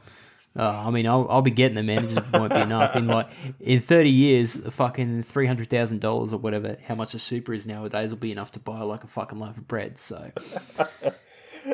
oh, 0.57 0.66
I 0.66 0.90
mean, 0.90 1.07
I'll, 1.07 1.29
I'll 1.31 1.42
be 1.42 1.53
getting 1.53 1.76
them, 1.76 1.87
man. 1.87 2.07
It 2.07 2.09
just 2.09 2.33
won't 2.33 2.53
be 2.53 2.59
enough. 2.59 2.96
In 2.96 3.07
like 3.07 3.29
in 3.61 3.81
thirty 3.81 4.11
years, 4.11 4.61
fucking 4.70 5.22
three 5.22 5.46
hundred 5.46 5.70
thousand 5.70 6.00
dollars 6.00 6.33
or 6.33 6.38
whatever, 6.38 6.76
how 6.85 6.96
much 6.96 7.14
a 7.14 7.20
super 7.20 7.55
is 7.55 7.68
nowadays 7.68 8.11
will 8.11 8.18
be 8.18 8.33
enough 8.33 8.50
to 8.53 8.59
buy 8.59 8.81
like 8.81 9.05
a 9.05 9.07
fucking 9.07 9.38
loaf 9.38 9.57
of 9.57 9.68
bread. 9.68 9.96
So 9.96 10.33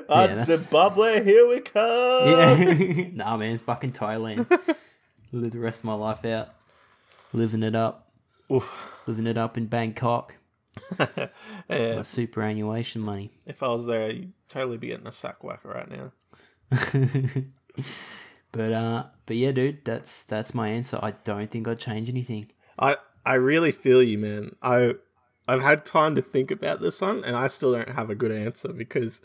Uh, 0.09 0.27
that's- 0.27 0.47
Zimbabwe, 0.47 1.23
here 1.25 1.49
we 1.49 1.61
come. 1.61 2.29
yeah, 2.29 3.09
nah, 3.13 3.37
man, 3.37 3.59
fucking 3.59 3.93
Thailand. 3.93 4.47
Live 5.37 5.51
the 5.53 5.59
rest 5.59 5.81
of 5.81 5.85
my 5.85 5.95
life 5.95 6.25
out, 6.25 6.49
living 7.33 7.63
it 7.63 7.75
up, 7.75 8.11
living 9.07 9.27
it 9.27 9.37
up 9.37 9.57
in 9.59 9.67
Bangkok. 9.67 10.35
Yeah, 11.69 11.97
My 11.97 12.03
superannuation 12.03 13.01
money. 13.01 13.33
if 13.47 13.63
I 13.63 13.69
was 13.69 13.87
there, 13.87 14.11
you'd 14.11 14.33
totally 14.49 14.77
be 14.79 14.89
getting 14.89 15.07
a 15.07 15.13
sack 15.13 15.43
whacker 15.43 15.69
right 15.69 15.91
now. 15.91 16.13
But 18.53 18.73
uh, 18.73 19.05
but 19.27 19.37
yeah, 19.37 19.51
dude, 19.53 19.85
that's 19.85 20.25
that's 20.25 20.55
my 20.55 20.69
answer. 20.69 20.99
I 21.03 21.11
don't 21.25 21.51
think 21.51 21.69
I'd 21.69 21.79
change 21.79 22.09
anything. 22.09 22.51
I 22.79 22.97
I 23.27 23.35
really 23.35 23.73
feel 23.73 24.03
you, 24.03 24.17
man. 24.17 24.57
I 24.63 24.95
I've 25.47 25.61
had 25.61 25.85
time 25.85 26.15
to 26.15 26.23
think 26.23 26.51
about 26.51 26.81
this 26.81 27.01
one, 27.03 27.23
and 27.25 27.37
I 27.37 27.49
still 27.49 27.73
don't 27.73 27.91
have 27.91 28.09
a 28.09 28.15
good 28.15 28.33
answer 28.33 28.73
because, 28.73 29.21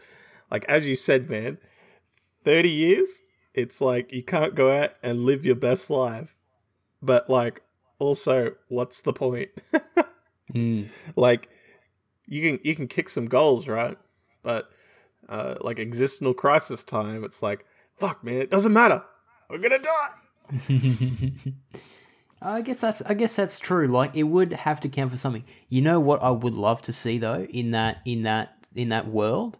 like 0.49 0.65
as 0.65 0.85
you 0.85 0.97
said, 0.97 1.29
man, 1.29 1.59
thirty 2.43 2.69
years. 2.69 3.21
It's 3.53 3.81
like 3.81 4.11
you 4.13 4.23
can't 4.23 4.55
go 4.55 4.71
out 4.71 4.91
and 5.03 5.25
live 5.25 5.45
your 5.45 5.55
best 5.55 5.89
life, 5.89 6.35
but 7.01 7.29
like 7.29 7.61
also, 7.99 8.53
what's 8.67 9.01
the 9.01 9.13
point? 9.13 9.49
Mm. 10.53 10.87
like 11.15 11.47
you 12.25 12.41
can 12.41 12.59
you 12.61 12.75
can 12.75 12.89
kick 12.89 13.07
some 13.07 13.25
goals, 13.25 13.69
right? 13.69 13.97
But 14.43 14.69
uh, 15.29 15.55
like 15.61 15.79
existential 15.79 16.33
crisis 16.33 16.83
time, 16.83 17.23
it's 17.23 17.41
like 17.41 17.65
fuck, 17.97 18.21
man, 18.21 18.41
it 18.41 18.49
doesn't 18.49 18.73
matter. 18.73 19.01
We're 19.49 19.59
gonna 19.59 19.79
die. 19.79 20.09
I 22.41 22.61
guess 22.61 22.81
that's 22.81 23.01
I 23.03 23.13
guess 23.13 23.35
that's 23.35 23.59
true. 23.59 23.87
Like 23.87 24.15
it 24.15 24.23
would 24.23 24.51
have 24.51 24.81
to 24.81 24.89
count 24.89 25.11
for 25.11 25.17
something. 25.17 25.45
You 25.69 25.81
know 25.81 25.99
what 25.99 26.21
I 26.23 26.31
would 26.31 26.53
love 26.55 26.81
to 26.83 26.91
see 26.93 27.17
though 27.17 27.45
in 27.49 27.71
that 27.71 27.99
in 28.05 28.23
that 28.23 28.67
in 28.75 28.89
that 28.89 29.07
world 29.07 29.57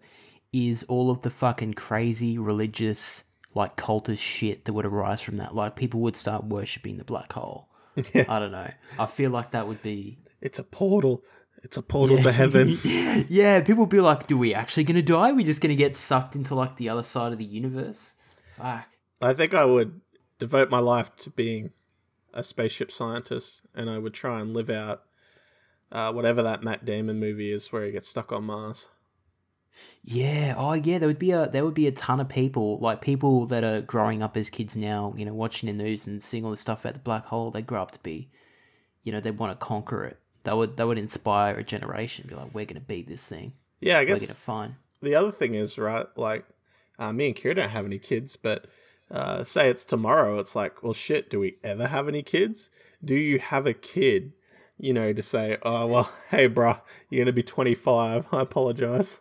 is 0.51 0.83
all 0.89 1.09
of 1.11 1.21
the 1.21 1.29
fucking 1.29 1.75
crazy 1.75 2.37
religious 2.37 3.23
like 3.53 3.75
cultist 3.77 4.19
shit 4.19 4.65
that 4.65 4.73
would 4.73 4.85
arise 4.85 5.21
from 5.21 5.37
that. 5.37 5.53
Like 5.55 5.75
people 5.75 5.99
would 6.01 6.15
start 6.15 6.45
worshipping 6.45 6.97
the 6.97 7.03
black 7.03 7.33
hole. 7.33 7.67
Yeah. 8.13 8.23
I 8.29 8.39
don't 8.39 8.53
know. 8.53 8.71
I 8.97 9.05
feel 9.05 9.31
like 9.31 9.51
that 9.51 9.67
would 9.67 9.81
be 9.81 10.17
It's 10.39 10.59
a 10.59 10.63
portal. 10.63 11.23
It's 11.61 11.75
a 11.75 11.81
portal 11.81 12.17
to 12.23 12.31
heaven. 12.41 12.77
yeah, 13.29 13.59
people 13.59 13.81
would 13.83 13.89
be 13.89 13.99
like, 13.99 14.27
"Do 14.27 14.37
we 14.37 14.53
actually 14.53 14.85
gonna 14.85 15.01
die? 15.01 15.33
we 15.33 15.43
just 15.43 15.59
gonna 15.61 15.75
get 15.75 15.95
sucked 15.97 16.35
into 16.35 16.55
like 16.55 16.77
the 16.77 16.87
other 16.89 17.03
side 17.03 17.33
of 17.33 17.37
the 17.37 17.45
universe?" 17.45 18.15
Fuck. 18.57 18.87
I 19.21 19.33
think 19.33 19.53
I 19.53 19.65
would 19.65 19.99
devote 20.39 20.69
my 20.71 20.79
life 20.79 21.13
to 21.17 21.29
being 21.29 21.71
a 22.33 22.43
spaceship 22.43 22.91
scientist, 22.91 23.61
and 23.75 23.89
I 23.89 23.97
would 23.99 24.13
try 24.13 24.39
and 24.39 24.53
live 24.53 24.69
out 24.69 25.03
uh, 25.91 26.11
whatever 26.13 26.41
that 26.43 26.63
Matt 26.63 26.85
Damon 26.85 27.19
movie 27.19 27.51
is 27.51 27.71
where 27.71 27.85
he 27.85 27.91
gets 27.91 28.07
stuck 28.07 28.31
on 28.31 28.45
Mars. 28.45 28.87
Yeah. 30.03 30.55
Oh, 30.57 30.73
yeah. 30.73 30.97
There 30.99 31.07
would 31.07 31.19
be 31.19 31.31
a 31.31 31.47
there 31.47 31.63
would 31.63 31.73
be 31.73 31.87
a 31.87 31.91
ton 31.91 32.19
of 32.19 32.29
people 32.29 32.77
like 32.79 33.01
people 33.01 33.45
that 33.47 33.63
are 33.63 33.81
growing 33.81 34.23
up 34.23 34.35
as 34.37 34.49
kids 34.49 34.75
now. 34.75 35.13
You 35.17 35.25
know, 35.25 35.33
watching 35.33 35.67
the 35.67 35.83
news 35.83 36.07
and 36.07 36.21
seeing 36.21 36.43
all 36.45 36.51
this 36.51 36.61
stuff 36.61 36.81
about 36.81 36.93
the 36.93 36.99
black 36.99 37.25
hole. 37.25 37.51
They 37.51 37.61
grow 37.61 37.81
up 37.81 37.91
to 37.91 37.99
be, 37.99 38.29
you 39.03 39.11
know, 39.11 39.19
they 39.19 39.31
want 39.31 39.57
to 39.57 39.65
conquer 39.65 40.03
it. 40.05 40.17
That 40.43 40.57
would 40.57 40.77
that 40.77 40.87
would 40.87 40.97
inspire 40.97 41.55
a 41.55 41.63
generation. 41.63 42.25
Be 42.27 42.35
like, 42.35 42.53
we're 42.53 42.65
gonna 42.65 42.79
beat 42.79 43.07
this 43.07 43.27
thing. 43.27 43.53
Yeah, 43.79 43.99
I 43.99 44.05
guess 44.05 44.19
We're 44.19 44.27
gonna 44.27 44.39
find. 44.39 44.75
the 45.01 45.15
other 45.15 45.31
thing 45.31 45.53
is 45.55 45.77
right. 45.77 46.05
Like 46.15 46.45
uh, 46.99 47.13
me 47.13 47.27
and 47.27 47.35
Kira 47.35 47.55
don't 47.55 47.69
have 47.69 47.85
any 47.85 47.99
kids, 47.99 48.35
but 48.35 48.65
uh, 49.09 49.43
say 49.43 49.69
it's 49.69 49.85
tomorrow. 49.85 50.39
It's 50.39 50.55
like, 50.55 50.83
well, 50.83 50.93
shit. 50.93 51.29
Do 51.29 51.39
we 51.39 51.57
ever 51.63 51.87
have 51.87 52.07
any 52.07 52.23
kids? 52.23 52.69
Do 53.03 53.15
you 53.15 53.39
have 53.39 53.65
a 53.67 53.73
kid? 53.73 54.33
You 54.79 54.93
know, 54.93 55.13
to 55.13 55.21
say, 55.21 55.57
oh 55.61 55.85
well, 55.85 56.11
hey, 56.29 56.49
bruh, 56.49 56.81
you're 57.09 57.23
gonna 57.23 57.33
be 57.33 57.43
25. 57.43 58.25
I 58.31 58.41
apologize. 58.41 59.17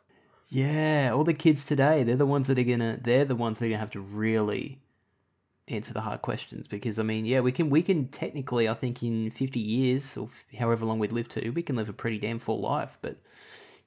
Yeah, 0.50 1.12
all 1.14 1.24
the 1.24 1.32
kids 1.32 1.64
today, 1.64 2.02
they're 2.02 2.16
the 2.16 2.26
ones 2.26 2.48
that 2.48 2.58
are 2.58 2.64
gonna 2.64 2.98
they're 3.00 3.24
the 3.24 3.36
ones 3.36 3.58
that 3.58 3.66
are 3.66 3.68
gonna 3.68 3.78
have 3.78 3.90
to 3.92 4.00
really 4.00 4.80
answer 5.68 5.94
the 5.94 6.00
hard 6.00 6.22
questions 6.22 6.66
because 6.66 6.98
I 6.98 7.04
mean, 7.04 7.24
yeah, 7.24 7.40
we 7.40 7.52
can 7.52 7.70
we 7.70 7.82
can 7.82 8.08
technically 8.08 8.68
I 8.68 8.74
think 8.74 9.02
in 9.02 9.30
50 9.30 9.60
years 9.60 10.16
or 10.16 10.28
however 10.58 10.84
long 10.84 10.98
we'd 10.98 11.12
live 11.12 11.28
to, 11.30 11.50
we 11.50 11.62
can 11.62 11.76
live 11.76 11.88
a 11.88 11.92
pretty 11.92 12.18
damn 12.18 12.40
full 12.40 12.60
life, 12.60 12.98
but 13.00 13.18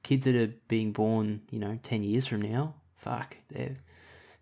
kids 0.04 0.26
that 0.26 0.36
are 0.36 0.54
being 0.70 0.94
born, 0.94 1.42
you 1.52 1.60
know, 1.60 1.80
10 1.84 2.04
years 2.04 2.26
from 2.26 2.42
now, 2.42 2.76
fuck, 2.96 3.36
they're 3.50 3.76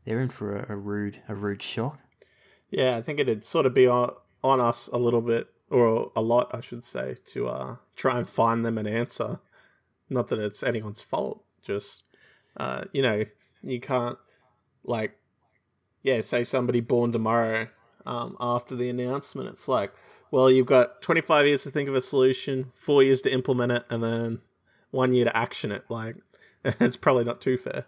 they're 0.05 0.21
in 0.21 0.29
for 0.29 0.57
a, 0.57 0.73
a 0.73 0.75
rude 0.75 1.19
a 1.27 1.34
rude 1.34 1.63
shock. 1.63 1.99
Yeah, 2.69 2.97
I 2.97 3.01
think 3.01 3.19
it'd 3.19 3.43
sort 3.43 3.65
of 3.65 3.73
be 3.73 3.86
on, 3.86 4.13
on 4.43 4.60
us 4.60 4.88
a 4.93 4.97
little 4.97 5.21
bit, 5.21 5.47
or 5.69 6.12
a 6.15 6.21
lot, 6.21 6.55
I 6.55 6.62
should 6.62 6.86
say, 6.86 7.17
to 7.25 7.49
uh, 7.49 7.75
try 7.95 8.17
and 8.17 8.27
find 8.27 8.65
them 8.65 8.77
an 8.77 8.88
answer. 8.88 9.39
Not 10.10 10.29
that 10.29 10.39
it's 10.39 10.63
anyone's 10.63 11.01
fault, 11.01 11.43
just, 11.62 12.03
uh, 12.57 12.85
you 12.91 13.01
know, 13.01 13.25
you 13.63 13.79
can't 13.79 14.17
like, 14.83 15.17
yeah, 16.03 16.21
say 16.21 16.43
somebody 16.43 16.79
born 16.79 17.11
tomorrow 17.11 17.67
um, 18.05 18.35
after 18.39 18.75
the 18.75 18.89
announcement, 18.89 19.49
it's 19.49 19.67
like, 19.67 19.93
well, 20.31 20.49
you've 20.49 20.65
got 20.65 21.01
25 21.01 21.45
years 21.45 21.63
to 21.63 21.71
think 21.71 21.89
of 21.89 21.95
a 21.95 22.01
solution, 22.01 22.71
four 22.75 23.03
years 23.03 23.21
to 23.23 23.31
implement 23.31 23.71
it, 23.71 23.83
and 23.89 24.03
then 24.03 24.39
one 24.91 25.13
year 25.13 25.25
to 25.25 25.35
action 25.37 25.71
it. 25.71 25.83
Like, 25.89 26.15
it's 26.65 26.95
probably 26.95 27.25
not 27.25 27.41
too 27.41 27.57
fair. 27.57 27.85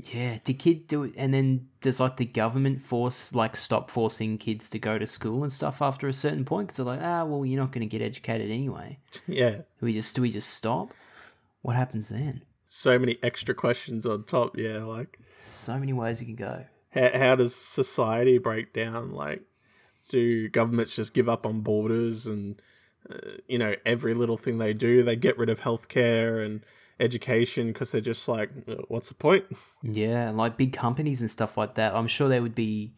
Yeah, 0.00 0.38
do 0.44 0.54
kid 0.54 0.86
do 0.86 1.02
it, 1.02 1.14
and 1.16 1.34
then 1.34 1.68
does 1.80 1.98
like 1.98 2.16
the 2.16 2.24
government 2.24 2.80
force 2.80 3.34
like 3.34 3.56
stop 3.56 3.90
forcing 3.90 4.38
kids 4.38 4.70
to 4.70 4.78
go 4.78 4.96
to 4.96 5.06
school 5.08 5.42
and 5.42 5.52
stuff 5.52 5.82
after 5.82 6.06
a 6.06 6.12
certain 6.12 6.44
point? 6.44 6.68
Because 6.68 6.76
they're 6.76 6.86
like, 6.86 7.02
ah, 7.02 7.24
well, 7.24 7.44
you're 7.44 7.60
not 7.60 7.72
going 7.72 7.88
to 7.88 7.98
get 7.98 8.04
educated 8.04 8.50
anyway. 8.50 8.98
Yeah. 9.26 9.50
Do 9.50 9.64
we 9.82 9.92
just 9.92 10.14
do 10.14 10.22
we 10.22 10.30
just 10.30 10.50
stop? 10.50 10.94
What 11.62 11.74
happens 11.74 12.08
then? 12.08 12.42
So 12.70 12.98
many 12.98 13.16
extra 13.22 13.54
questions 13.54 14.04
on 14.04 14.24
top. 14.24 14.58
Yeah, 14.58 14.84
like 14.84 15.18
So 15.38 15.78
many 15.78 15.94
ways 15.94 16.20
you 16.20 16.26
can 16.26 16.36
go. 16.36 16.64
how, 16.90 17.10
how 17.18 17.34
does 17.34 17.54
society 17.54 18.36
break 18.36 18.74
down? 18.74 19.12
Like, 19.12 19.42
do 20.10 20.48
governments 20.50 20.94
just 20.94 21.14
give 21.14 21.28
up 21.30 21.46
on 21.46 21.62
borders 21.62 22.26
and 22.26 22.60
uh, 23.10 23.16
you 23.48 23.58
know 23.58 23.74
every 23.86 24.12
little 24.12 24.36
thing 24.36 24.58
they 24.58 24.74
do? 24.74 25.02
They 25.02 25.16
get 25.16 25.38
rid 25.38 25.48
of 25.48 25.60
healthcare 25.60 26.44
and 26.44 26.60
education 27.00 27.68
because 27.68 27.90
they're 27.90 28.02
just 28.02 28.28
like, 28.28 28.50
"Uh, 28.68 28.74
what's 28.88 29.08
the 29.08 29.14
point? 29.14 29.44
Yeah, 29.82 30.28
and 30.28 30.36
like 30.36 30.56
big 30.58 30.72
companies 30.72 31.20
and 31.22 31.30
stuff 31.30 31.56
like 31.56 31.76
that. 31.76 31.94
I'm 31.94 32.08
sure 32.08 32.28
they 32.28 32.40
would 32.40 32.54
be 32.54 32.96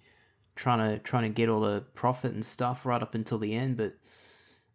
trying 0.57 0.79
to 0.79 0.99
trying 0.99 1.25
to 1.25 1.29
get 1.29 1.49
all 1.49 1.61
the 1.61 1.83
profit 1.95 2.33
and 2.33 2.45
stuff 2.45 2.85
right 2.85 3.03
up 3.03 3.15
until 3.15 3.39
the 3.39 3.55
end. 3.55 3.77
But 3.77 3.95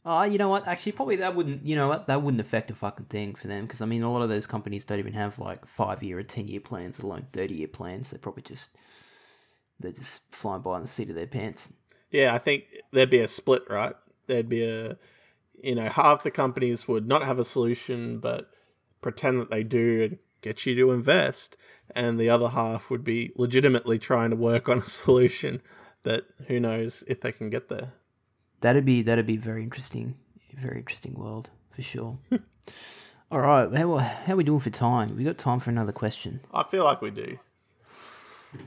oh, 0.06 0.24
you 0.24 0.38
know 0.38 0.50
what? 0.50 0.68
Actually, 0.68 0.94
probably 0.94 1.16
that 1.18 1.36
wouldn't. 1.36 1.66
You 1.66 1.76
know 1.76 1.88
what? 1.88 2.08
That 2.08 2.22
wouldn't 2.22 2.42
affect 2.42 2.72
a 2.72 2.76
fucking 2.76 3.08
thing 3.08 3.36
for 3.36 3.48
them 3.48 3.66
because 3.66 3.82
I 3.82 3.86
mean, 3.86 4.04
a 4.04 4.12
lot 4.12 4.22
of 4.22 4.30
those 4.30 4.48
companies 4.48 4.86
don't 4.86 5.00
even 5.00 5.14
have 5.14 5.40
like 5.40 5.66
five 5.68 6.04
year 6.04 6.20
or 6.20 6.24
ten 6.24 6.48
year 6.48 6.60
plans, 6.60 7.00
alone 7.00 7.28
thirty 7.34 7.56
year 7.56 7.68
plans. 7.68 8.12
They're 8.12 8.20
probably 8.20 8.44
just 8.44 8.70
they're 9.80 9.92
just 9.92 10.22
flying 10.32 10.62
by 10.62 10.72
on 10.72 10.82
the 10.82 10.88
seat 10.88 11.10
of 11.10 11.16
their 11.16 11.28
pants. 11.28 11.74
Yeah, 12.12 12.34
I 12.34 12.38
think 12.38 12.66
there'd 12.92 13.10
be 13.10 13.20
a 13.20 13.28
split, 13.28 13.64
right? 13.70 13.96
There'd 14.28 14.50
be 14.50 14.64
a, 14.64 14.98
you 15.62 15.76
know, 15.76 15.90
half 15.90 16.24
the 16.24 16.32
companies 16.32 16.88
would 16.88 17.08
not 17.08 17.26
have 17.26 17.40
a 17.40 17.44
solution, 17.44 18.20
but 18.20 18.50
pretend 19.02 19.42
that 19.42 19.50
they 19.50 19.64
do 19.64 20.04
and 20.04 20.18
get 20.42 20.66
you 20.66 20.76
to 20.76 20.92
invest, 20.92 21.58
and 21.96 22.20
the 22.20 22.30
other 22.30 22.50
half 22.50 22.90
would 22.90 23.04
be 23.04 23.32
legitimately 23.36 24.00
trying 24.00 24.30
to 24.30 24.36
work 24.36 24.70
on 24.70 24.78
a 24.80 24.82
solution, 24.86 25.62
but 26.04 26.26
who 26.48 26.60
knows 26.60 27.04
if 27.08 27.22
they 27.22 27.32
can 27.32 27.50
get 27.50 27.68
there. 27.68 27.94
That'd 28.62 28.86
be 28.86 29.02
that'd 29.02 29.26
be 29.26 29.38
very 29.38 29.64
interesting, 29.64 30.16
very 30.58 30.78
interesting 30.78 31.14
world 31.14 31.50
for 31.72 31.82
sure. 31.82 32.18
all 33.32 33.40
right, 33.40 33.72
how 33.76 33.98
how 33.98 34.34
are 34.34 34.38
we 34.38 34.44
doing 34.44 34.60
for 34.60 34.70
time? 34.70 35.16
We 35.18 35.24
got 35.24 35.38
time 35.38 35.60
for 35.60 35.70
another 35.70 35.92
question. 35.92 36.40
I 36.54 36.64
feel 36.64 36.84
like 36.84 37.02
we 37.02 37.12
do. 37.12 37.38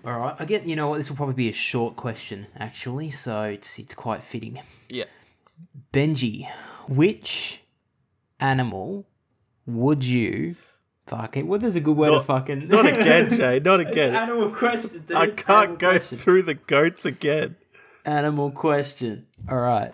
All 0.04 0.18
right, 0.18 0.36
I 0.38 0.44
get. 0.44 0.66
You 0.66 0.76
know 0.76 0.88
what? 0.88 0.98
This 0.98 1.08
will 1.08 1.16
probably 1.16 1.34
be 1.34 1.48
a 1.48 1.52
short 1.52 1.96
question, 1.96 2.46
actually, 2.56 3.10
so 3.10 3.44
it's 3.44 3.78
it's 3.78 3.94
quite 3.94 4.22
fitting. 4.22 4.60
Yeah. 4.90 5.04
Benji, 5.92 6.46
which 6.88 7.62
animal 8.38 9.06
would 9.66 10.04
you 10.04 10.56
fucking? 11.06 11.48
Well, 11.48 11.58
there's 11.58 11.74
a 11.76 11.80
good 11.80 11.96
way 11.96 12.08
to 12.08 12.16
Not- 12.16 12.26
fucking. 12.26 12.68
Not 12.68 12.86
again, 12.86 13.30
Jay. 13.36 13.60
Not 13.60 13.80
It's 13.80 13.90
again. 13.90 14.14
animal 14.14 14.50
question. 14.50 15.04
Dude. 15.06 15.16
I 15.16 15.28
can't 15.28 15.78
go 15.78 15.90
question. 15.90 16.18
through 16.18 16.42
the 16.42 16.54
goats 16.54 17.04
again. 17.06 17.56
Animal 18.08 18.50
question. 18.50 19.26
All 19.50 19.58
right. 19.58 19.92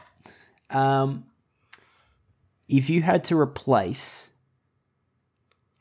Um, 0.70 1.24
if 2.68 2.88
you 2.88 3.03
had 3.03 3.24
to 3.24 3.37
replace 3.37 4.31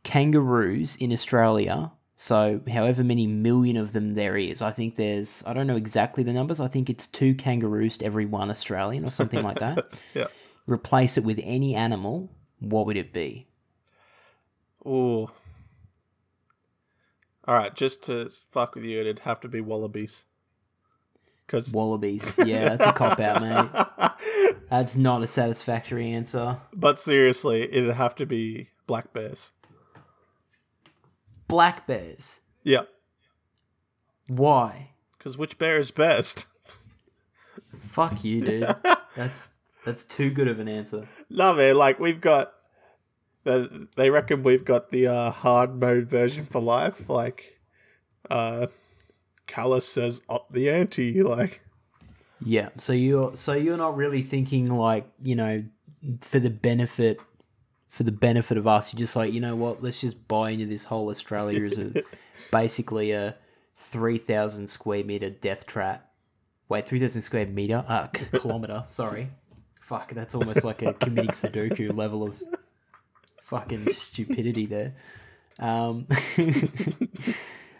kangaroos 0.03 0.95
in 0.95 1.13
Australia, 1.13 1.91
so 2.15 2.59
however 2.71 3.03
many 3.03 3.27
million 3.27 3.77
of 3.77 3.93
them 3.93 4.15
there 4.15 4.35
is, 4.35 4.63
I 4.63 4.71
think 4.71 4.95
there's, 4.95 5.43
I 5.45 5.53
don't 5.53 5.67
know 5.67 5.75
exactly 5.75 6.23
the 6.23 6.33
numbers, 6.33 6.59
I 6.59 6.67
think 6.67 6.89
it's 6.89 7.05
two 7.05 7.35
kangaroos 7.35 7.97
to 7.97 8.05
every 8.05 8.25
one 8.25 8.49
Australian 8.49 9.05
or 9.05 9.11
something 9.11 9.43
like 9.43 9.59
that. 9.59 9.85
Yeah. 10.15 10.27
Replace 10.65 11.19
it 11.19 11.23
with 11.23 11.39
any 11.43 11.75
animal, 11.75 12.31
what 12.59 12.87
would 12.87 12.97
it 12.97 13.13
be? 13.13 13.47
Ooh. 14.87 15.29
All 17.45 17.53
right, 17.55 17.75
just 17.75 18.01
to 18.05 18.27
fuck 18.49 18.73
with 18.73 18.85
you, 18.85 19.01
it'd 19.01 19.19
have 19.19 19.39
to 19.41 19.47
be 19.47 19.61
wallabies. 19.61 20.25
Because 21.45 21.73
Wallabies. 21.73 22.39
Yeah, 22.43 22.69
that's 22.75 22.85
a 22.85 22.93
cop 22.93 23.19
out, 23.19 23.41
mate. 23.41 24.11
That's 24.69 24.95
not 24.95 25.21
a 25.21 25.27
satisfactory 25.27 26.13
answer. 26.13 26.57
But 26.73 26.97
seriously, 26.97 27.61
it'd 27.71 27.93
have 27.93 28.15
to 28.15 28.25
be 28.25 28.69
black 28.87 29.13
bears. 29.13 29.51
Black 31.47 31.85
bears. 31.85 32.39
Yeah. 32.63 32.83
Why? 34.27 34.91
Because 35.17 35.37
which 35.37 35.59
bear 35.59 35.77
is 35.77 35.91
best? 35.91 36.45
Fuck 37.81 38.23
you, 38.23 38.41
dude. 38.41 38.75
That's 39.15 39.49
that's 39.85 40.05
too 40.05 40.31
good 40.31 40.47
of 40.47 40.59
an 40.59 40.67
answer. 40.67 41.07
no, 41.29 41.53
man, 41.53 41.75
like, 41.75 41.99
we've 41.99 42.21
got. 42.21 42.53
They 43.43 43.67
they 43.97 44.09
reckon 44.09 44.41
we've 44.41 44.63
got 44.63 44.89
the 44.89 45.07
uh, 45.07 45.29
hard 45.29 45.79
mode 45.79 46.09
version 46.09 46.45
for 46.45 46.61
life. 46.61 47.09
Like, 47.09 47.59
uh, 48.29 48.67
Callus 49.47 49.87
says 49.87 50.21
up 50.29 50.47
the 50.51 50.69
ante. 50.69 51.21
Like, 51.23 51.61
Yeah. 52.41 52.69
So 52.77 52.93
you're 52.93 53.35
so 53.35 53.53
you're 53.53 53.77
not 53.77 53.95
really 53.95 54.21
thinking 54.21 54.67
like 54.67 55.07
you 55.21 55.35
know 55.35 55.63
for 56.21 56.39
the 56.39 56.49
benefit 56.49 57.21
for 57.89 58.03
the 58.03 58.11
benefit 58.11 58.57
of 58.57 58.67
us. 58.67 58.93
You're 58.93 58.99
just 58.99 59.15
like 59.15 59.33
you 59.33 59.39
know 59.39 59.55
what? 59.55 59.83
Let's 59.83 60.01
just 60.01 60.27
buy 60.27 60.51
into 60.51 60.65
this 60.65 60.85
whole 60.85 61.09
Australia 61.09 61.63
as 61.63 61.77
a 61.77 62.03
basically 62.51 63.11
a 63.11 63.35
three 63.75 64.17
thousand 64.17 64.69
square 64.69 65.03
meter 65.03 65.29
death 65.29 65.65
trap. 65.65 66.09
Wait, 66.69 66.87
three 66.87 66.99
thousand 66.99 67.21
square 67.21 67.45
meter? 67.45 67.83
Uh, 67.87 68.07
kilometer. 68.07 68.83
Sorry. 68.87 69.29
Fuck, 69.81 70.13
that's 70.13 70.33
almost 70.33 70.63
like 70.63 70.81
a 70.81 70.93
committing 70.93 71.31
Sudoku 71.31 71.93
level 71.95 72.23
of 72.23 72.41
fucking 73.43 73.89
stupidity 73.91 74.65
there. 74.65 74.95
Um, 75.59 76.07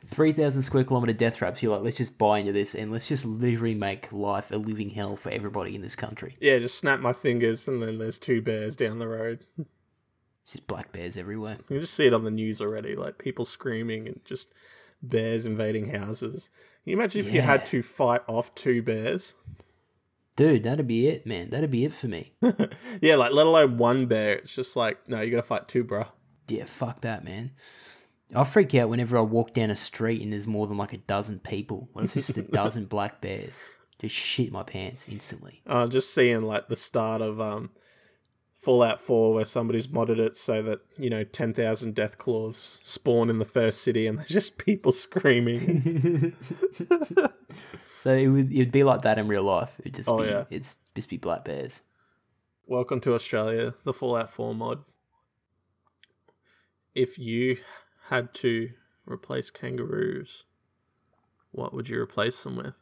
3,000 0.08 0.62
square 0.64 0.84
kilometer 0.84 1.14
death 1.14 1.38
traps. 1.38 1.64
You're 1.64 1.74
like, 1.74 1.84
let's 1.84 1.98
just 1.98 2.18
buy 2.18 2.40
into 2.40 2.52
this 2.52 2.76
and 2.76 2.92
let's 2.92 3.08
just 3.08 3.26
literally 3.26 3.76
make 3.76 4.12
life 4.12 4.52
a 4.52 4.58
living 4.58 4.90
hell 4.90 5.16
for 5.16 5.30
everybody 5.30 5.76
in 5.76 5.82
this 5.82 5.96
country. 5.96 6.36
yeah, 6.42 6.60
just 6.60 6.78
snap 6.78 7.00
my 7.00 7.14
fingers 7.14 7.68
and 7.68 7.82
then 7.82 7.98
there's 7.98 8.20
two 8.20 8.42
bears 8.42 8.76
down 8.76 9.00
the 9.00 9.08
road. 9.08 9.46
Just 10.46 10.68
black 10.68 10.92
bears 10.92 11.16
everywhere. 11.16 11.58
You 11.70 11.80
just 11.80 11.94
see 11.94 12.06
it 12.08 12.14
on 12.14 12.26
the 12.26 12.32
news 12.32 12.60
already, 12.60 12.96
like 12.96 13.18
people 13.18 13.46
screaming 13.46 14.08
and 14.08 14.20
just 14.26 14.52
bears 15.02 15.46
invading 15.46 15.90
houses. 15.92 16.50
Can 16.84 16.92
you 16.92 16.98
imagine 16.98 17.26
if 17.26 17.34
you 17.34 17.42
had 17.42 17.66
to 17.68 17.82
fight 17.82 18.22
off 18.28 18.54
two 18.54 18.82
bears? 18.82 19.36
Dude, 20.36 20.64
that'd 20.64 20.88
be 20.88 21.08
it, 21.08 21.26
man. 21.26 21.50
That'd 21.52 21.72
be 21.72 21.86
it 21.86 21.94
for 21.94 22.08
me. 22.08 22.34
Yeah, 23.02 23.16
like 23.16 23.32
let 23.32 23.46
alone 23.46 23.78
one 23.78 24.06
bear. 24.08 24.36
It's 24.38 24.54
just 24.54 24.76
like, 24.76 25.08
no, 25.08 25.22
you 25.22 25.32
gotta 25.32 25.44
fight 25.44 25.68
two, 25.68 25.84
bruh. 25.86 26.08
Yeah, 26.50 26.66
fuck 26.66 27.02
that, 27.02 27.24
man. 27.24 27.52
I 28.36 28.44
freak 28.44 28.74
out 28.76 28.90
whenever 28.90 29.18
I 29.18 29.22
walk 29.22 29.54
down 29.54 29.70
a 29.70 29.76
street 29.76 30.22
and 30.22 30.32
there's 30.34 30.48
more 30.48 30.68
than 30.68 30.78
like 30.78 30.94
a 30.94 30.98
dozen 30.98 31.40
people. 31.40 31.90
What 31.94 32.06
if 32.06 32.18
it's 32.18 32.28
just 32.28 32.38
a 32.40 32.42
dozen 32.52 32.86
black 32.86 33.22
bears? 33.22 33.62
Just 34.00 34.16
shit 34.16 34.52
my 34.52 34.64
pants 34.64 35.08
instantly. 35.10 35.62
Uh, 35.66 35.88
just 35.88 36.14
seeing 36.14 36.42
like 36.44 36.68
the 36.68 36.76
start 36.76 37.22
of 37.22 37.40
um, 37.40 37.70
Fallout 38.56 39.00
4 39.00 39.34
where 39.34 39.46
somebody's 39.46 39.88
modded 39.88 40.20
it 40.20 40.36
so 40.36 40.62
that, 40.64 40.80
you 40.98 41.10
know, 41.10 41.24
10,000 41.24 41.96
death 41.96 42.18
claws 42.18 42.80
spawn 42.84 43.30
in 43.30 43.40
the 43.40 43.46
first 43.46 43.82
city 43.82 44.08
and 44.08 44.18
there's 44.20 44.30
just 44.30 44.58
people 44.58 44.92
screaming. 44.92 46.36
So 48.00 48.14
it 48.14 48.28
would 48.28 48.52
it'd 48.52 48.74
be 48.74 48.84
like 48.84 49.04
that 49.04 49.18
in 49.18 49.30
real 49.30 49.44
life. 49.44 49.76
It'd 49.80 49.94
just 49.94 50.10
Oh, 50.10 50.22
be 50.22 50.28
yeah. 50.28 50.44
it's 50.50 50.76
just 50.94 51.08
be 51.08 51.16
black 51.16 51.46
bears. 51.46 51.84
Welcome 52.68 53.00
to 53.00 53.14
Australia, 53.14 53.76
the 53.86 53.94
Fallout 53.94 54.30
4 54.30 54.54
mod. 54.54 54.84
If 56.94 57.18
you 57.18 57.60
had 58.10 58.34
to 58.36 58.72
replace 59.06 59.50
kangaroos, 59.50 60.46
what 61.52 61.74
would 61.74 61.90
you 61.90 62.00
replace 62.00 62.44
them 62.44 62.56
with? 62.58 62.74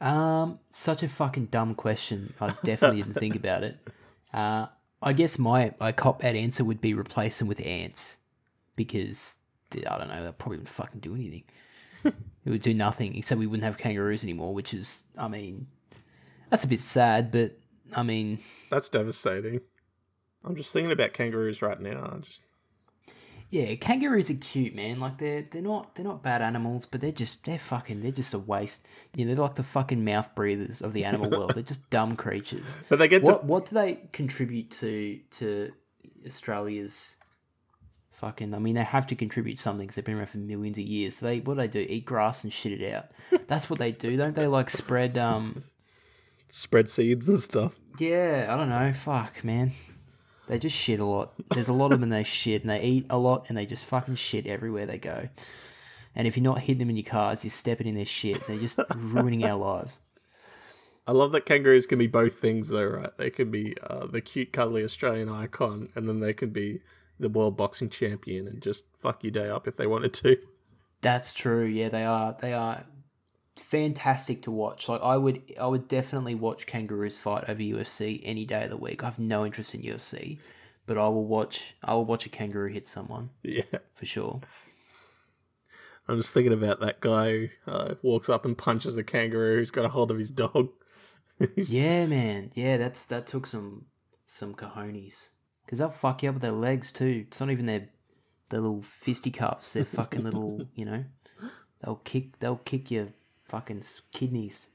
Um, 0.00 0.58
such 0.70 1.02
a 1.02 1.08
fucking 1.08 1.46
dumb 1.46 1.74
question. 1.74 2.34
I 2.40 2.54
definitely 2.64 3.02
didn't 3.02 3.14
think 3.18 3.36
about 3.36 3.62
it. 3.62 3.78
Uh, 4.32 4.66
I 5.02 5.12
guess 5.12 5.38
my 5.38 5.72
my 5.78 5.92
cop 5.92 6.24
out 6.24 6.34
answer 6.34 6.64
would 6.64 6.80
be 6.80 6.94
replace 6.94 7.38
them 7.38 7.48
with 7.48 7.64
ants 7.64 8.18
because 8.76 9.36
I 9.72 9.98
don't 9.98 10.08
know. 10.08 10.24
they 10.24 10.32
probably 10.32 10.58
wouldn't 10.58 10.68
fucking 10.68 11.00
do 11.00 11.14
anything. 11.14 11.44
it 12.04 12.14
would 12.50 12.62
do 12.62 12.74
nothing 12.74 13.16
except 13.16 13.38
we 13.38 13.46
wouldn't 13.46 13.64
have 13.64 13.78
kangaroos 13.78 14.22
anymore. 14.22 14.54
Which 14.54 14.74
is, 14.74 15.04
I 15.16 15.28
mean, 15.28 15.66
that's 16.50 16.64
a 16.64 16.68
bit 16.68 16.80
sad. 16.80 17.30
But 17.30 17.58
I 17.94 18.02
mean, 18.02 18.38
That's 18.70 18.88
devastating. 18.88 19.60
I'm 20.44 20.56
just 20.56 20.72
thinking 20.72 20.92
about 20.92 21.12
kangaroos 21.12 21.62
right 21.62 21.80
now. 21.80 22.10
I 22.14 22.18
just 22.18 22.42
yeah, 23.50 23.74
kangaroos 23.76 24.30
are 24.30 24.34
cute, 24.34 24.74
man. 24.74 25.00
Like 25.00 25.18
they're 25.18 25.42
they're 25.50 25.62
not 25.62 25.94
they're 25.94 26.04
not 26.04 26.22
bad 26.22 26.42
animals, 26.42 26.86
but 26.86 27.00
they're 27.00 27.12
just 27.12 27.44
they're 27.44 27.58
fucking 27.58 28.02
they're 28.02 28.10
just 28.12 28.34
a 28.34 28.38
waste. 28.38 28.86
You 29.14 29.24
know, 29.24 29.34
they're 29.34 29.44
like 29.44 29.54
the 29.54 29.62
fucking 29.62 30.04
mouth 30.04 30.34
breathers 30.34 30.82
of 30.82 30.92
the 30.92 31.04
animal 31.04 31.30
world. 31.30 31.52
They're 31.54 31.62
just 31.62 31.88
dumb 31.90 32.16
creatures. 32.16 32.78
But 32.88 32.98
they 32.98 33.08
get 33.08 33.22
What 33.22 33.42
to 33.42 33.46
what 33.46 33.66
do 33.66 33.74
they 33.74 34.00
contribute 34.12 34.70
to 34.72 35.20
to 35.32 35.72
Australia's 36.26 37.16
Fucking, 38.12 38.54
I 38.54 38.58
mean, 38.60 38.76
they 38.76 38.84
have 38.84 39.08
to 39.08 39.16
contribute 39.16 39.58
something 39.58 39.86
because 39.86 39.96
they've 39.96 40.04
been 40.04 40.14
around 40.14 40.28
for 40.28 40.38
millions 40.38 40.78
of 40.78 40.84
years. 40.84 41.16
So 41.16 41.26
they, 41.26 41.40
what 41.40 41.54
do 41.54 41.60
they 41.62 41.68
do? 41.68 41.80
Eat 41.80 42.04
grass 42.04 42.44
and 42.44 42.52
shit 42.52 42.80
it 42.80 42.94
out. 42.94 43.06
That's 43.48 43.68
what 43.68 43.80
they 43.80 43.90
do, 43.90 44.16
don't 44.16 44.36
they? 44.36 44.46
Like 44.46 44.70
spread, 44.70 45.18
um, 45.18 45.64
Spread 46.48 46.88
seeds 46.88 47.28
and 47.28 47.40
stuff. 47.40 47.76
yeah, 47.98 48.46
I 48.48 48.56
don't 48.56 48.68
know. 48.68 48.92
Fuck, 48.92 49.42
man. 49.42 49.72
They 50.46 50.58
just 50.58 50.76
shit 50.76 51.00
a 51.00 51.04
lot. 51.04 51.32
There's 51.50 51.68
a 51.68 51.72
lot 51.72 51.92
of 51.92 52.00
them 52.00 52.04
and 52.04 52.12
they 52.12 52.22
shit 52.22 52.62
and 52.62 52.70
they 52.70 52.82
eat 52.82 53.06
a 53.10 53.18
lot 53.18 53.48
and 53.48 53.56
they 53.56 53.66
just 53.66 53.84
fucking 53.84 54.16
shit 54.16 54.46
everywhere 54.46 54.86
they 54.86 54.98
go. 54.98 55.28
And 56.14 56.28
if 56.28 56.36
you're 56.36 56.44
not 56.44 56.60
hitting 56.60 56.78
them 56.78 56.90
in 56.90 56.96
your 56.96 57.04
cars, 57.04 57.44
you're 57.44 57.50
stepping 57.50 57.86
in 57.86 57.94
their 57.94 58.04
shit. 58.04 58.46
They're 58.46 58.58
just 58.58 58.78
ruining 58.94 59.44
our 59.44 59.58
lives. 59.58 60.00
I 61.06 61.12
love 61.12 61.32
that 61.32 61.44
kangaroos 61.44 61.86
can 61.86 61.98
be 61.98 62.06
both 62.06 62.34
things, 62.34 62.70
though, 62.70 62.84
right? 62.84 63.16
They 63.18 63.30
can 63.30 63.50
be 63.50 63.76
uh, 63.82 64.06
the 64.06 64.20
cute, 64.20 64.52
cuddly 64.52 64.84
Australian 64.84 65.28
icon, 65.28 65.88
and 65.94 66.08
then 66.08 66.20
they 66.20 66.32
can 66.32 66.50
be 66.50 66.80
the 67.20 67.28
world 67.28 67.56
boxing 67.56 67.90
champion 67.90 68.48
and 68.48 68.62
just 68.62 68.86
fuck 68.98 69.22
your 69.22 69.30
day 69.30 69.48
up 69.48 69.68
if 69.68 69.76
they 69.76 69.86
wanted 69.86 70.14
to. 70.14 70.36
That's 71.00 71.34
true. 71.34 71.64
Yeah, 71.64 71.90
they 71.90 72.04
are. 72.04 72.36
They 72.40 72.54
are 72.54 72.84
fantastic 73.56 74.42
to 74.42 74.50
watch. 74.50 74.88
Like 74.88 75.00
I 75.02 75.16
would, 75.16 75.42
I 75.60 75.66
would 75.66 75.88
definitely 75.88 76.34
watch 76.34 76.66
kangaroos 76.66 77.16
fight 77.18 77.44
over 77.48 77.60
UFC 77.60 78.20
any 78.24 78.44
day 78.44 78.64
of 78.64 78.70
the 78.70 78.76
week. 78.76 79.02
I 79.02 79.06
have 79.06 79.18
no 79.18 79.44
interest 79.46 79.74
in 79.74 79.82
UFC, 79.82 80.38
but 80.86 80.98
I 80.98 81.08
will 81.08 81.24
watch. 81.26 81.74
I 81.82 81.94
will 81.94 82.04
watch 82.04 82.26
a 82.26 82.30
kangaroo 82.30 82.72
hit 82.72 82.86
someone 82.86 83.30
Yeah. 83.42 83.62
for 83.94 84.06
sure. 84.06 84.40
I'm 86.06 86.18
just 86.20 86.34
thinking 86.34 86.52
about 86.52 86.80
that 86.80 87.00
guy 87.00 87.30
who 87.30 87.48
uh, 87.66 87.94
walks 88.02 88.28
up 88.28 88.44
and 88.44 88.56
punches 88.58 88.96
a 88.98 89.02
kangaroo 89.04 89.56
who's 89.56 89.70
got 89.70 89.86
a 89.86 89.88
hold 89.88 90.10
of 90.10 90.18
his 90.18 90.30
dog. 90.30 90.68
Yeah, 91.56 92.06
man. 92.06 92.52
Yeah, 92.54 92.76
that's 92.76 93.06
that 93.06 93.26
took 93.26 93.48
some 93.48 93.86
some 94.24 94.54
cojones 94.54 95.30
because 95.66 95.80
they'll 95.80 95.88
fuck 95.88 96.22
you 96.22 96.28
up 96.28 96.36
with 96.36 96.42
their 96.42 96.52
legs 96.52 96.92
too. 96.92 97.24
It's 97.26 97.40
not 97.40 97.50
even 97.50 97.66
their 97.66 97.88
their 98.50 98.60
little 98.60 98.82
fisticuffs. 98.82 99.72
They're 99.72 99.84
fucking 99.84 100.22
little. 100.22 100.68
You 100.76 100.84
know, 100.84 101.04
they'll 101.80 101.96
kick. 102.04 102.38
They'll 102.38 102.58
kick 102.58 102.92
your 102.92 103.08
fucking 103.48 103.82
kidneys. 104.12 104.68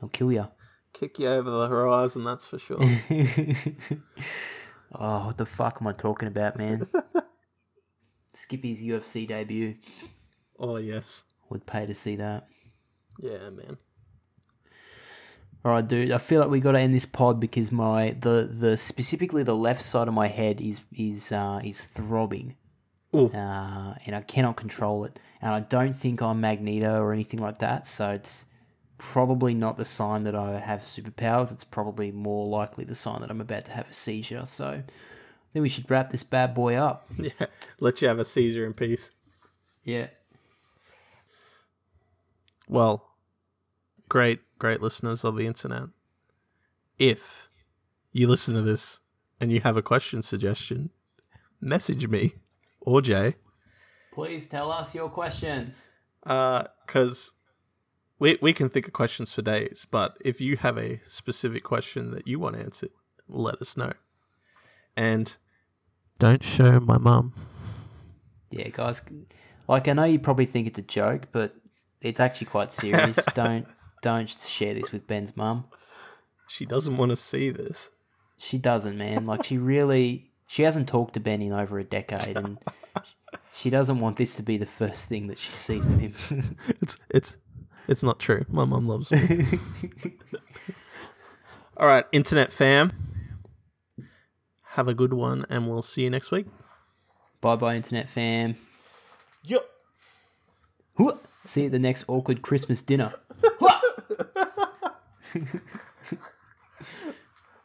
They'll 0.00 0.08
kill 0.08 0.32
you. 0.32 0.48
Kick 0.92 1.18
you 1.18 1.28
over 1.28 1.50
the 1.50 1.68
horizon, 1.68 2.24
that's 2.24 2.46
for 2.46 2.58
sure. 2.58 2.78
oh, 4.94 5.26
what 5.26 5.36
the 5.36 5.46
fuck 5.46 5.78
am 5.80 5.88
I 5.88 5.92
talking 5.92 6.28
about, 6.28 6.56
man? 6.56 6.86
Skippy's 8.32 8.82
UFC 8.82 9.26
debut. 9.26 9.76
oh, 10.58 10.76
yes. 10.76 11.24
Would 11.50 11.66
pay 11.66 11.86
to 11.86 11.94
see 11.94 12.16
that. 12.16 12.46
Yeah, 13.18 13.50
man. 13.50 13.76
All 15.64 15.72
right, 15.72 15.86
dude. 15.86 16.12
I 16.12 16.18
feel 16.18 16.40
like 16.40 16.50
we 16.50 16.60
got 16.60 16.72
to 16.72 16.78
end 16.78 16.92
this 16.92 17.06
pod 17.06 17.40
because 17.40 17.72
my 17.72 18.10
the 18.20 18.50
the 18.52 18.76
specifically 18.76 19.42
the 19.42 19.56
left 19.56 19.80
side 19.80 20.08
of 20.08 20.14
my 20.14 20.26
head 20.26 20.60
is 20.60 20.82
is 20.92 21.32
uh, 21.32 21.60
is 21.64 21.82
throbbing, 21.84 22.56
uh, 23.14 23.94
and 24.04 24.14
I 24.14 24.20
cannot 24.26 24.56
control 24.56 25.04
it. 25.04 25.18
And 25.44 25.52
I 25.52 25.60
don't 25.60 25.92
think 25.92 26.22
I'm 26.22 26.40
Magneto 26.40 27.02
or 27.02 27.12
anything 27.12 27.38
like 27.38 27.58
that. 27.58 27.86
So 27.86 28.12
it's 28.12 28.46
probably 28.96 29.52
not 29.52 29.76
the 29.76 29.84
sign 29.84 30.24
that 30.24 30.34
I 30.34 30.58
have 30.58 30.80
superpowers. 30.80 31.52
It's 31.52 31.64
probably 31.64 32.10
more 32.10 32.46
likely 32.46 32.86
the 32.86 32.94
sign 32.94 33.20
that 33.20 33.30
I'm 33.30 33.42
about 33.42 33.66
to 33.66 33.72
have 33.72 33.90
a 33.90 33.92
seizure. 33.92 34.46
So 34.46 34.82
then 35.52 35.62
we 35.62 35.68
should 35.68 35.90
wrap 35.90 36.08
this 36.08 36.22
bad 36.22 36.54
boy 36.54 36.76
up. 36.76 37.06
Yeah. 37.18 37.46
Let 37.78 38.00
you 38.00 38.08
have 38.08 38.18
a 38.18 38.24
seizure 38.24 38.64
in 38.64 38.72
peace. 38.72 39.10
Yeah. 39.84 40.06
Well, 42.66 43.06
great, 44.08 44.40
great 44.58 44.80
listeners 44.80 45.24
of 45.24 45.36
the 45.36 45.46
internet. 45.46 45.88
If 46.98 47.50
you 48.12 48.28
listen 48.28 48.54
to 48.54 48.62
this 48.62 49.00
and 49.42 49.52
you 49.52 49.60
have 49.60 49.76
a 49.76 49.82
question 49.82 50.22
suggestion, 50.22 50.88
message 51.60 52.08
me 52.08 52.32
or 52.80 53.02
Jay, 53.02 53.34
Please 54.14 54.46
tell 54.46 54.70
us 54.70 54.94
your 54.94 55.08
questions. 55.08 55.88
Uh, 56.24 56.64
because 56.86 57.32
we 58.20 58.38
we 58.40 58.52
can 58.52 58.68
think 58.68 58.86
of 58.86 58.92
questions 58.92 59.32
for 59.32 59.42
days. 59.42 59.86
But 59.90 60.16
if 60.24 60.40
you 60.40 60.56
have 60.56 60.78
a 60.78 61.00
specific 61.06 61.64
question 61.64 62.12
that 62.12 62.28
you 62.28 62.38
want 62.38 62.56
answered, 62.56 62.90
let 63.28 63.60
us 63.60 63.76
know. 63.76 63.92
And 64.96 65.36
don't 66.20 66.44
show 66.44 66.78
my 66.78 66.96
mum. 66.96 67.34
Yeah, 68.50 68.68
guys. 68.68 69.02
Like 69.66 69.88
I 69.88 69.92
know 69.94 70.04
you 70.04 70.20
probably 70.20 70.46
think 70.46 70.68
it's 70.68 70.78
a 70.78 70.82
joke, 70.82 71.26
but 71.32 71.56
it's 72.00 72.20
actually 72.20 72.46
quite 72.46 72.72
serious. 72.72 73.18
don't 73.34 73.66
don't 74.00 74.30
share 74.30 74.74
this 74.74 74.92
with 74.92 75.08
Ben's 75.08 75.36
mum. 75.36 75.64
She 76.48 76.66
doesn't 76.66 76.96
want 76.96 77.10
to 77.10 77.16
see 77.16 77.50
this. 77.50 77.90
She 78.38 78.58
doesn't, 78.58 78.96
man. 78.96 79.26
Like 79.26 79.42
she 79.42 79.58
really 79.58 80.30
she 80.46 80.62
hasn't 80.62 80.86
talked 80.86 81.14
to 81.14 81.20
Ben 81.20 81.42
in 81.42 81.52
over 81.52 81.80
a 81.80 81.84
decade 81.84 82.36
and 82.36 82.58
she 83.54 83.70
doesn't 83.70 84.00
want 84.00 84.16
this 84.16 84.36
to 84.36 84.42
be 84.42 84.56
the 84.56 84.66
first 84.66 85.08
thing 85.08 85.28
that 85.28 85.38
she 85.38 85.52
sees 85.52 85.86
of 85.86 85.98
him. 85.98 86.14
It's 86.82 86.98
it's 87.08 87.36
it's 87.86 88.02
not 88.02 88.18
true. 88.18 88.44
My 88.48 88.64
mum 88.64 88.88
loves 88.88 89.10
me. 89.10 89.46
All 91.76 91.86
right, 91.86 92.04
internet 92.12 92.52
fam. 92.52 92.92
Have 94.62 94.88
a 94.88 94.94
good 94.94 95.12
one, 95.12 95.46
and 95.48 95.68
we'll 95.68 95.82
see 95.82 96.02
you 96.02 96.10
next 96.10 96.30
week. 96.30 96.46
bye 97.40 97.56
bye 97.56 97.76
internet 97.76 98.08
fam. 98.08 98.56
Yep. 99.44 99.68
See 101.44 101.60
you 101.60 101.66
at 101.66 101.72
the 101.72 101.78
next 101.78 102.04
awkward 102.08 102.42
Christmas 102.42 102.80
dinner. 102.80 103.12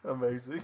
Amazing. 0.04 0.62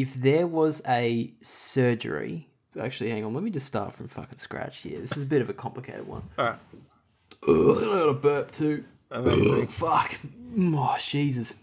If 0.00 0.14
there 0.14 0.46
was 0.46 0.82
a 0.86 1.32
surgery 1.42 2.48
actually 2.80 3.08
hang 3.10 3.24
on 3.24 3.32
let 3.32 3.42
me 3.42 3.50
just 3.50 3.66
start 3.66 3.94
from 3.94 4.06
fucking 4.06 4.36
scratch 4.38 4.82
here 4.82 5.00
this 5.00 5.16
is 5.16 5.22
a 5.22 5.26
bit 5.26 5.40
of 5.40 5.48
a 5.48 5.54
complicated 5.54 6.06
one 6.06 6.22
All 6.38 6.44
right. 6.44 6.58
Ugh, 7.48 7.78
I 7.78 7.84
got 7.84 8.08
a 8.08 8.14
burp 8.14 8.50
too 8.50 8.84
Amazing. 9.10 9.66
fuck 9.68 10.18
oh 10.58 10.96
jesus 11.00 11.54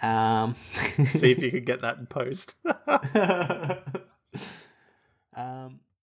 um 0.00 0.54
see 0.54 1.32
if 1.32 1.38
you 1.42 1.50
could 1.54 1.66
get 1.66 1.80
that 1.82 1.98
in 1.98 2.06
post. 2.06 2.54
um 5.36 5.80